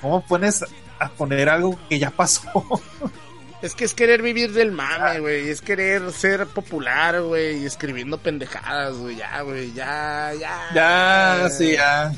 [0.00, 0.64] ¿cómo pones
[0.98, 2.52] a poner algo que ya pasó?
[3.62, 5.50] Es que es querer vivir del mame, güey.
[5.50, 7.62] Es querer ser popular, güey.
[7.62, 9.16] Y escribiendo pendejadas, güey.
[9.16, 9.70] Ya, güey.
[9.74, 10.58] Ya, ya.
[10.74, 12.10] ya, sí, ya.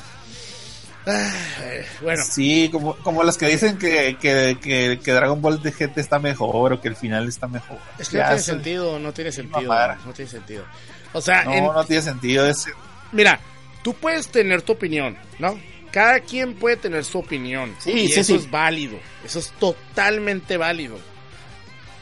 [2.00, 5.98] Bueno, Sí, como, como las que dicen que, que, que, que Dragon Ball de GT
[5.98, 7.78] está mejor o que el final está mejor.
[7.98, 9.74] es que no tiene sentido, no tiene sentido.
[10.06, 10.64] No tiene sentido.
[11.12, 12.46] O sea, No, en- no tiene sentido.
[12.46, 12.66] Es,
[13.12, 13.40] mira,
[13.82, 15.58] tú puedes tener tu opinión, ¿no?
[15.90, 17.74] Cada quien puede tener su opinión.
[17.78, 18.44] Sí, y sí, eso sí.
[18.44, 18.98] es válido.
[19.24, 20.98] Eso es totalmente válido.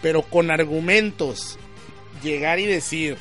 [0.00, 1.58] Pero con argumentos,
[2.22, 3.16] llegar y decir.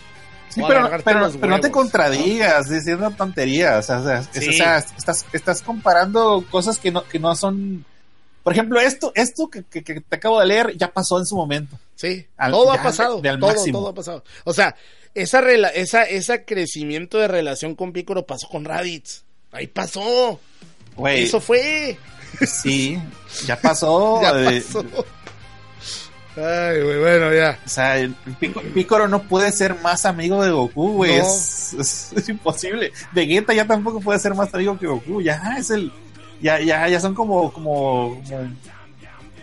[0.50, 3.90] Sí, pero, pero, pero no te contradigas diciendo tonterías.
[3.90, 7.86] O sea, es- o sea, estás, estás comparando cosas que no, que no son.
[8.44, 11.36] Por ejemplo, esto, esto que, que- que te acabo de leer ya pasó en su
[11.36, 11.78] momento.
[11.96, 13.80] Sí, Al- todo ha pasado, de- de al todo, máximo.
[13.80, 14.24] todo ha pasado.
[14.46, 14.76] O sea,
[15.16, 19.24] esa rela esa, esa crecimiento de relación con Piccolo pasó con Raditz.
[19.52, 20.40] Ahí pasó.
[20.96, 21.98] Güey, Eso fue.
[22.48, 22.98] sí,
[23.46, 24.20] ya pasó.
[24.22, 24.86] ya eh, pasó.
[26.38, 27.60] Ay, güey, bueno, ya.
[27.66, 31.18] O sea, el Pico- Piccolo no puede ser más amigo de Goku, güey.
[31.18, 31.24] No.
[31.24, 32.94] Es, es- es imposible.
[33.12, 35.22] Vegeta ya tampoco puede ser más amigo que Goku.
[35.22, 35.92] Ya es el.
[36.42, 38.56] Ya, ya, ya son como, como, como,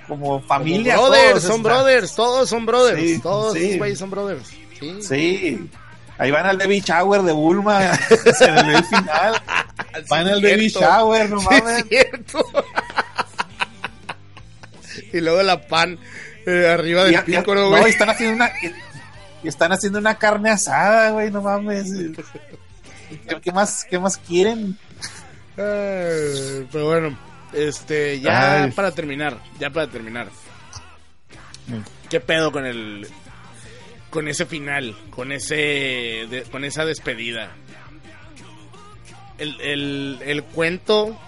[0.09, 0.95] como familia.
[0.97, 3.01] Como brothers, todos, son brothers, todos son brothers.
[3.01, 3.65] Sí, todos sí.
[3.67, 4.49] esos güeyes son brothers.
[4.81, 5.03] Sí.
[5.03, 5.71] Sí.
[6.19, 7.85] Ahí van al baby shower de Bulma
[8.41, 9.35] en el final.
[9.35, 11.81] Sí, Van al baby shower, no mames.
[11.81, 12.47] es cierto.
[15.13, 15.99] y luego la pan
[16.53, 17.87] eh, arriba del no, güey.
[17.87, 18.51] y están haciendo una.
[19.45, 21.91] están haciendo una carne asada, güey, no mames.
[23.43, 24.77] ¿Qué, más, qué más quieren?
[25.57, 27.19] Ay, pero bueno,
[27.53, 28.71] este, ya Ay.
[28.73, 30.29] para terminar, ya para terminar.
[32.11, 33.07] ¿Qué pedo con el
[34.11, 35.55] con ese final, con ese
[36.31, 37.53] de- con esa despedida?
[39.39, 41.19] El, el, el cuento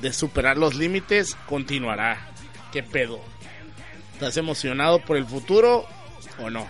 [0.00, 2.28] de superar los límites continuará.
[2.72, 3.20] ¿Qué pedo?
[4.14, 5.84] ¿Estás emocionado por el futuro
[6.40, 6.66] o no?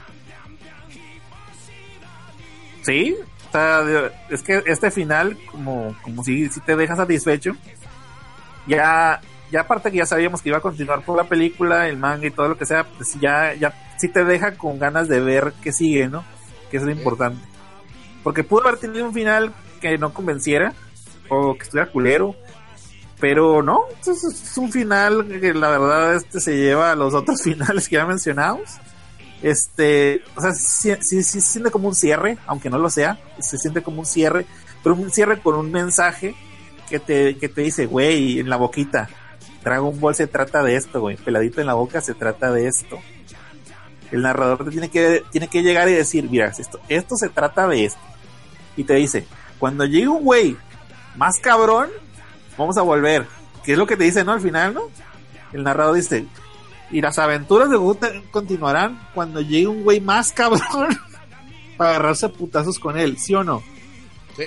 [2.83, 3.17] Sí,
[3.49, 7.53] o sea, es que este final, como, como si, si te deja satisfecho,
[8.67, 9.21] ya,
[9.51, 12.31] ya aparte que ya sabíamos que iba a continuar por la película, el manga y
[12.31, 15.73] todo lo que sea, pues ya, ya sí te deja con ganas de ver qué
[15.73, 16.25] sigue, ¿no?
[16.71, 17.41] Que es lo importante.
[18.23, 20.73] Porque pudo haber tenido un final que no convenciera
[21.29, 22.35] o que estuviera culero.
[23.21, 27.89] Pero no, es, un final que la verdad este se lleva a los otros finales
[27.89, 28.63] que ya mencionamos.
[29.43, 33.83] Este, o sea, sí se siente como un cierre, aunque no lo sea, se siente
[33.83, 34.47] como un cierre,
[34.83, 36.35] pero un cierre con un mensaje
[36.89, 39.09] que te, que te dice, güey, en la boquita,
[39.63, 42.99] Dragon Ball se trata de esto, güey, peladito en la boca se trata de esto.
[44.11, 47.67] El narrador te tiene que, tiene que llegar y decir, mira, esto, esto se trata
[47.67, 48.01] de esto.
[48.77, 49.27] Y te dice,
[49.59, 50.57] cuando llegue un güey
[51.17, 51.89] más cabrón,
[52.59, 53.27] vamos a volver.
[53.65, 54.33] ¿Qué es lo que te dice, no?
[54.33, 54.83] Al final, ¿no?
[55.53, 56.27] El narrador dice,
[56.91, 57.99] y las aventuras de Goku
[58.31, 60.61] continuarán cuando llegue un güey más cabrón
[61.77, 63.63] para agarrarse a putazos con él, ¿sí o no?
[64.37, 64.45] Sí.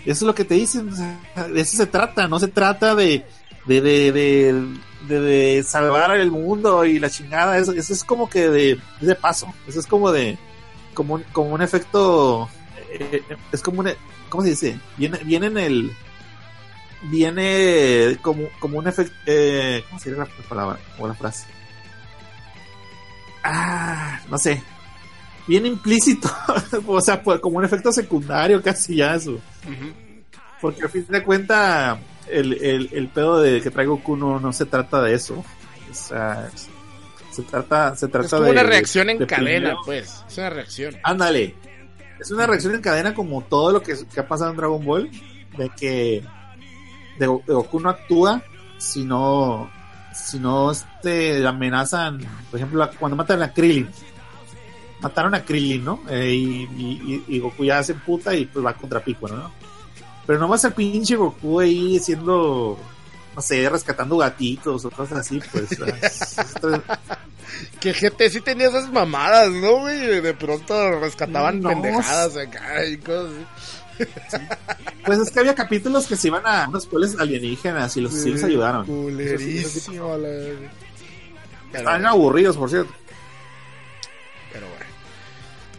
[0.00, 3.24] Eso es lo que te dicen, de eso se trata, no se trata de,
[3.66, 4.52] de, de, de,
[5.08, 9.14] de- de salvar el mundo y la chingada, eso, eso es como que de, de
[9.16, 10.38] paso, eso es como de,
[10.94, 12.48] como un, como un efecto,
[12.92, 13.90] eh, es como un,
[14.28, 14.78] ¿cómo se dice?
[14.96, 15.96] Viene, viene en el,
[17.04, 21.46] viene como, como un efecto, eh, ¿cómo sería la palabra o la frase?
[23.44, 24.62] Ah, no sé.
[25.48, 26.30] Bien implícito,
[26.86, 29.40] o sea, pues, como un efecto secundario casi ya eso.
[30.60, 31.98] Porque al fin de cuentas,
[32.28, 35.44] el, el, el pedo de que traigo Goku no, se trata de eso.
[35.90, 36.48] O sea,
[37.32, 38.50] se trata, se trata Es como de.
[38.52, 40.22] una reacción en de cadena, primero- pues.
[40.28, 40.96] Es una reacción.
[41.02, 41.56] Ándale.
[42.20, 45.10] Es una reacción en cadena como todo lo que, que ha pasado en Dragon Ball.
[45.58, 46.22] De que
[47.26, 48.42] de, Goku no actúa
[48.78, 49.70] si no,
[50.14, 52.18] si no este, amenazan.
[52.50, 53.88] Por ejemplo, cuando matan a Krillin.
[55.00, 56.00] Mataron a Krillin, ¿no?
[56.08, 59.50] Eh, y, y- y- y Goku ya se puta y pues va contra Piccolo, ¿no?
[60.26, 62.78] Pero nomás el pinche Goku ahí siendo,
[63.34, 65.72] no sé, rescatando gatitos o cosas así, pues.
[65.72, 66.80] es- es-
[67.80, 70.20] Que GT sí tenía esas mamadas, ¿no, güey?
[70.20, 71.70] De pronto rescataban No.
[71.70, 73.46] pendejadas acá y cosas así.
[75.04, 78.30] Pues es que había capítulos que se iban a unos pueblos alienígenas y los, sí
[78.30, 78.86] los ayudaron.
[78.86, 80.16] Culerísimo,
[81.72, 82.94] la aburridos, por cierto.
[84.52, 84.84] pero bueno.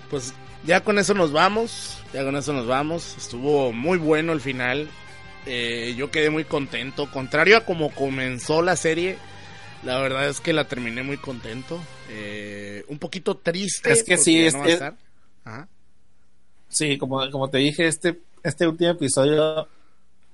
[0.10, 0.34] Pues
[0.66, 2.00] ya con eso nos vamos.
[2.14, 3.16] Ya con eso nos vamos.
[3.18, 4.90] Estuvo muy bueno el final.
[5.46, 7.10] Eh, yo quedé muy contento.
[7.10, 9.18] Contrario a como comenzó la serie,
[9.84, 11.82] la verdad es que la terminé muy contento.
[12.10, 13.92] Eh, un poquito triste.
[13.92, 14.96] Es que sí, es- no va a es- estar.
[15.46, 15.68] Ajá.
[16.74, 19.68] Sí, como, como te dije, este, este último episodio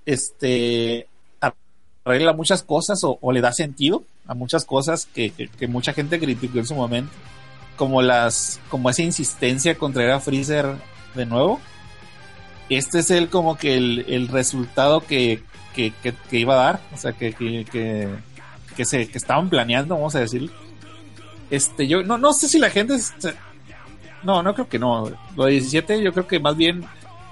[0.05, 1.05] este
[2.05, 6.57] arregla muchas cosas o, le da sentido a muchas cosas que, que- mucha gente criticó
[6.57, 7.11] en su momento.
[7.75, 10.75] Como las, como esa insistencia con traer a Freezer
[11.15, 11.59] de nuevo.
[12.69, 15.93] Este es el como que el, el resultado que, que,
[16.31, 16.81] iba a dar.
[16.93, 20.49] O sea que, que, se, que estaban planeando, vamos a decir.
[21.49, 22.95] Este, yo no, no sé si la gente
[24.23, 25.11] no, no creo que no.
[25.35, 26.83] Lo de 17, yo creo que más bien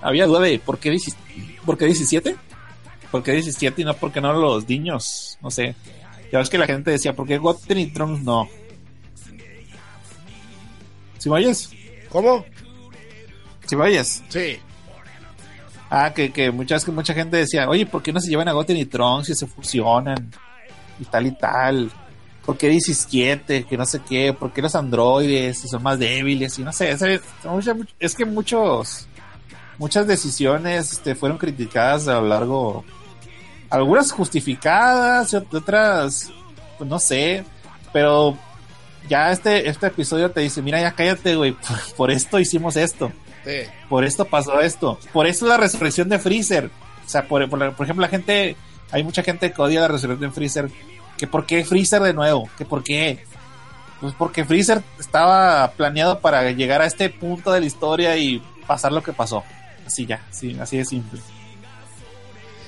[0.01, 1.27] había duda de por qué, 17
[1.67, 2.35] ¿por qué 17.
[3.11, 5.37] ¿Por qué 17 y no por qué no los niños?
[5.41, 5.75] No sé.
[6.31, 8.47] Ya ves que la gente decía, ¿por qué Goten y Trunks no?
[11.17, 11.69] ¿Sí me oyes?
[12.09, 12.45] ¿Cómo?
[13.65, 14.23] ¿Sí me oyes?
[14.29, 14.59] Sí.
[15.89, 18.53] Ah, que, que muchas, que mucha gente decía, oye, ¿por qué no se llevan a
[18.53, 20.31] Goten y Trunks y se fusionan?
[20.99, 21.91] Y tal y tal.
[22.47, 23.65] ¿Por qué 17?
[23.65, 24.31] Que no sé qué.
[24.33, 26.57] ¿Por qué los androides si son más débiles?
[26.57, 26.91] Y no sé.
[26.91, 27.03] Es,
[27.99, 29.05] es que muchos,
[29.77, 32.85] muchas decisiones este, fueron criticadas a lo largo.
[33.69, 36.31] Algunas justificadas, y otras,
[36.77, 37.43] pues no sé.
[37.91, 38.37] Pero
[39.09, 41.51] ya este, este episodio te dice, mira, ya cállate, güey.
[41.67, 43.11] Por, por esto hicimos esto
[43.43, 43.69] Sí.
[43.89, 44.97] por esto pasó esto.
[45.13, 46.71] Por eso la resurrección de Freezer.
[47.05, 48.55] O sea, por, por, por ejemplo, la gente,
[48.91, 50.69] hay mucha gente que odia la resurrección de Freezer.
[51.17, 53.25] Que por qué Freezer de nuevo, que por qué.
[53.99, 58.91] Pues porque Freezer estaba planeado para llegar a este punto de la historia y pasar
[58.91, 59.43] lo que pasó.
[59.85, 61.19] Así ya, sí, así de simple.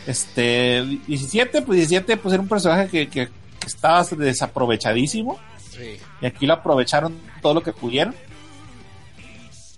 [0.07, 5.39] Este, 17, pues 17, pues era un personaje que, que, que estaba desaprovechadísimo.
[5.69, 5.97] Sí.
[6.21, 8.15] Y aquí lo aprovecharon todo lo que pudieron.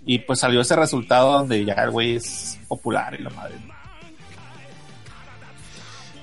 [0.04, 3.56] Y pues salió ese resultado donde ya el güey es popular y la madre.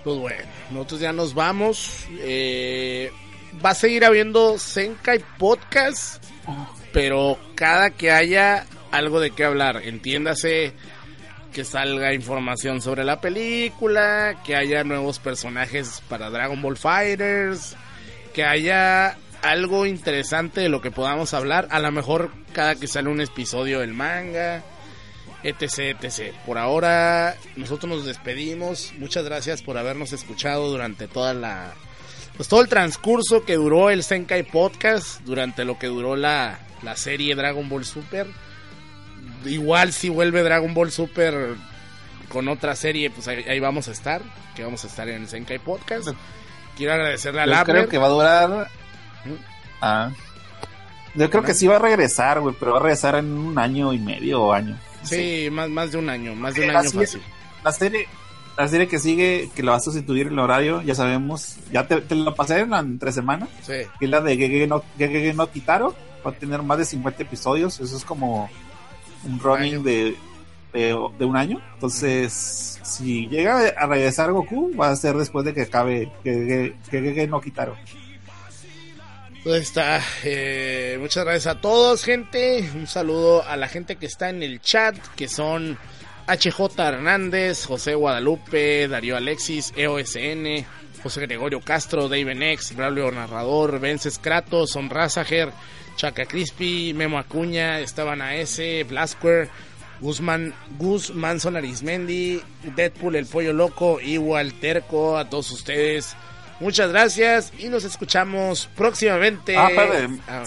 [0.03, 2.05] Pues bueno, nosotros ya nos vamos.
[2.19, 3.11] Eh,
[3.63, 6.23] va a seguir habiendo Senkai Podcast,
[6.93, 10.73] pero cada que haya algo de qué hablar, entiéndase
[11.53, 17.75] que salga información sobre la película, que haya nuevos personajes para Dragon Ball Fighters,
[18.33, 23.09] que haya algo interesante de lo que podamos hablar, a lo mejor cada que sale
[23.09, 24.63] un episodio del manga,
[25.43, 26.33] etc, etc.
[26.45, 28.93] Por ahora nosotros nos despedimos.
[28.97, 31.73] Muchas gracias por habernos escuchado durante toda la
[32.37, 36.95] pues todo el transcurso que duró el Senkai Podcast, durante lo que duró la, la
[36.95, 38.27] serie Dragon Ball Super.
[39.43, 41.55] igual si vuelve Dragon Ball Super
[42.29, 44.21] con otra serie, pues ahí, ahí vamos a estar,
[44.55, 46.09] que vamos a estar en el Senkai Podcast.
[46.77, 47.75] Quiero agradecerle a Yo Labner.
[47.75, 48.67] creo que va a durar.
[49.81, 50.11] Ah.
[51.15, 53.91] Yo creo que sí va a regresar, güey, pero va a regresar en un año
[53.91, 54.77] y medio o año.
[55.03, 57.21] Sí, más, más de un año, más de un Eh, año fácil.
[57.63, 58.07] La serie,
[58.57, 61.55] la serie que sigue, que la va a sustituir el horario, ya sabemos.
[61.71, 63.49] Ya te, te lo pasé en, entre semanas.
[63.61, 63.73] Sí.
[63.99, 65.95] Que es la de Gege no, Gege no Kitaro.
[66.25, 67.79] Va a tener más de 50 episodios.
[67.79, 68.49] Eso es como
[69.23, 70.15] un running de,
[70.73, 71.61] de un año.
[71.75, 77.27] Entonces, si llega a regresar Goku, va a ser después de que acabe Gege Gege
[77.27, 77.75] no Kitaro.
[79.43, 80.01] Pues está.
[80.23, 82.69] eh, muchas gracias a todos, gente.
[82.75, 85.77] Un saludo a la gente que está en el chat, que son
[86.27, 90.65] HJ Hernández, José Guadalupe, Darío Alexis, EOSN,
[91.01, 95.51] José Gregorio Castro, David X, Braulio Narrador, Vences Kratos, Son Razager,
[95.95, 99.49] Chaca Crispy, Memo Acuña, Esteban AS, Blasquer,
[100.01, 102.41] Guzmán, Gus Manson Arismendi,
[102.75, 106.15] Deadpool el Pollo Loco, igual Terco, a todos ustedes.
[106.59, 109.55] Muchas gracias y nos escuchamos próximamente.
[109.57, 110.19] Ah, espérate.
[110.27, 110.45] Ah,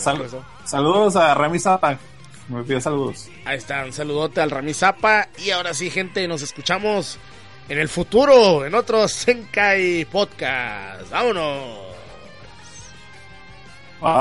[0.64, 1.98] saludos a Rami Zappa.
[2.48, 3.28] Me pidió saludos.
[3.44, 5.28] Ahí está, un saludote al Rami Zapa.
[5.38, 7.18] Y ahora sí, gente, nos escuchamos
[7.68, 11.10] en el futuro, en otro Senkai Podcast.
[11.10, 11.91] ¡Vámonos!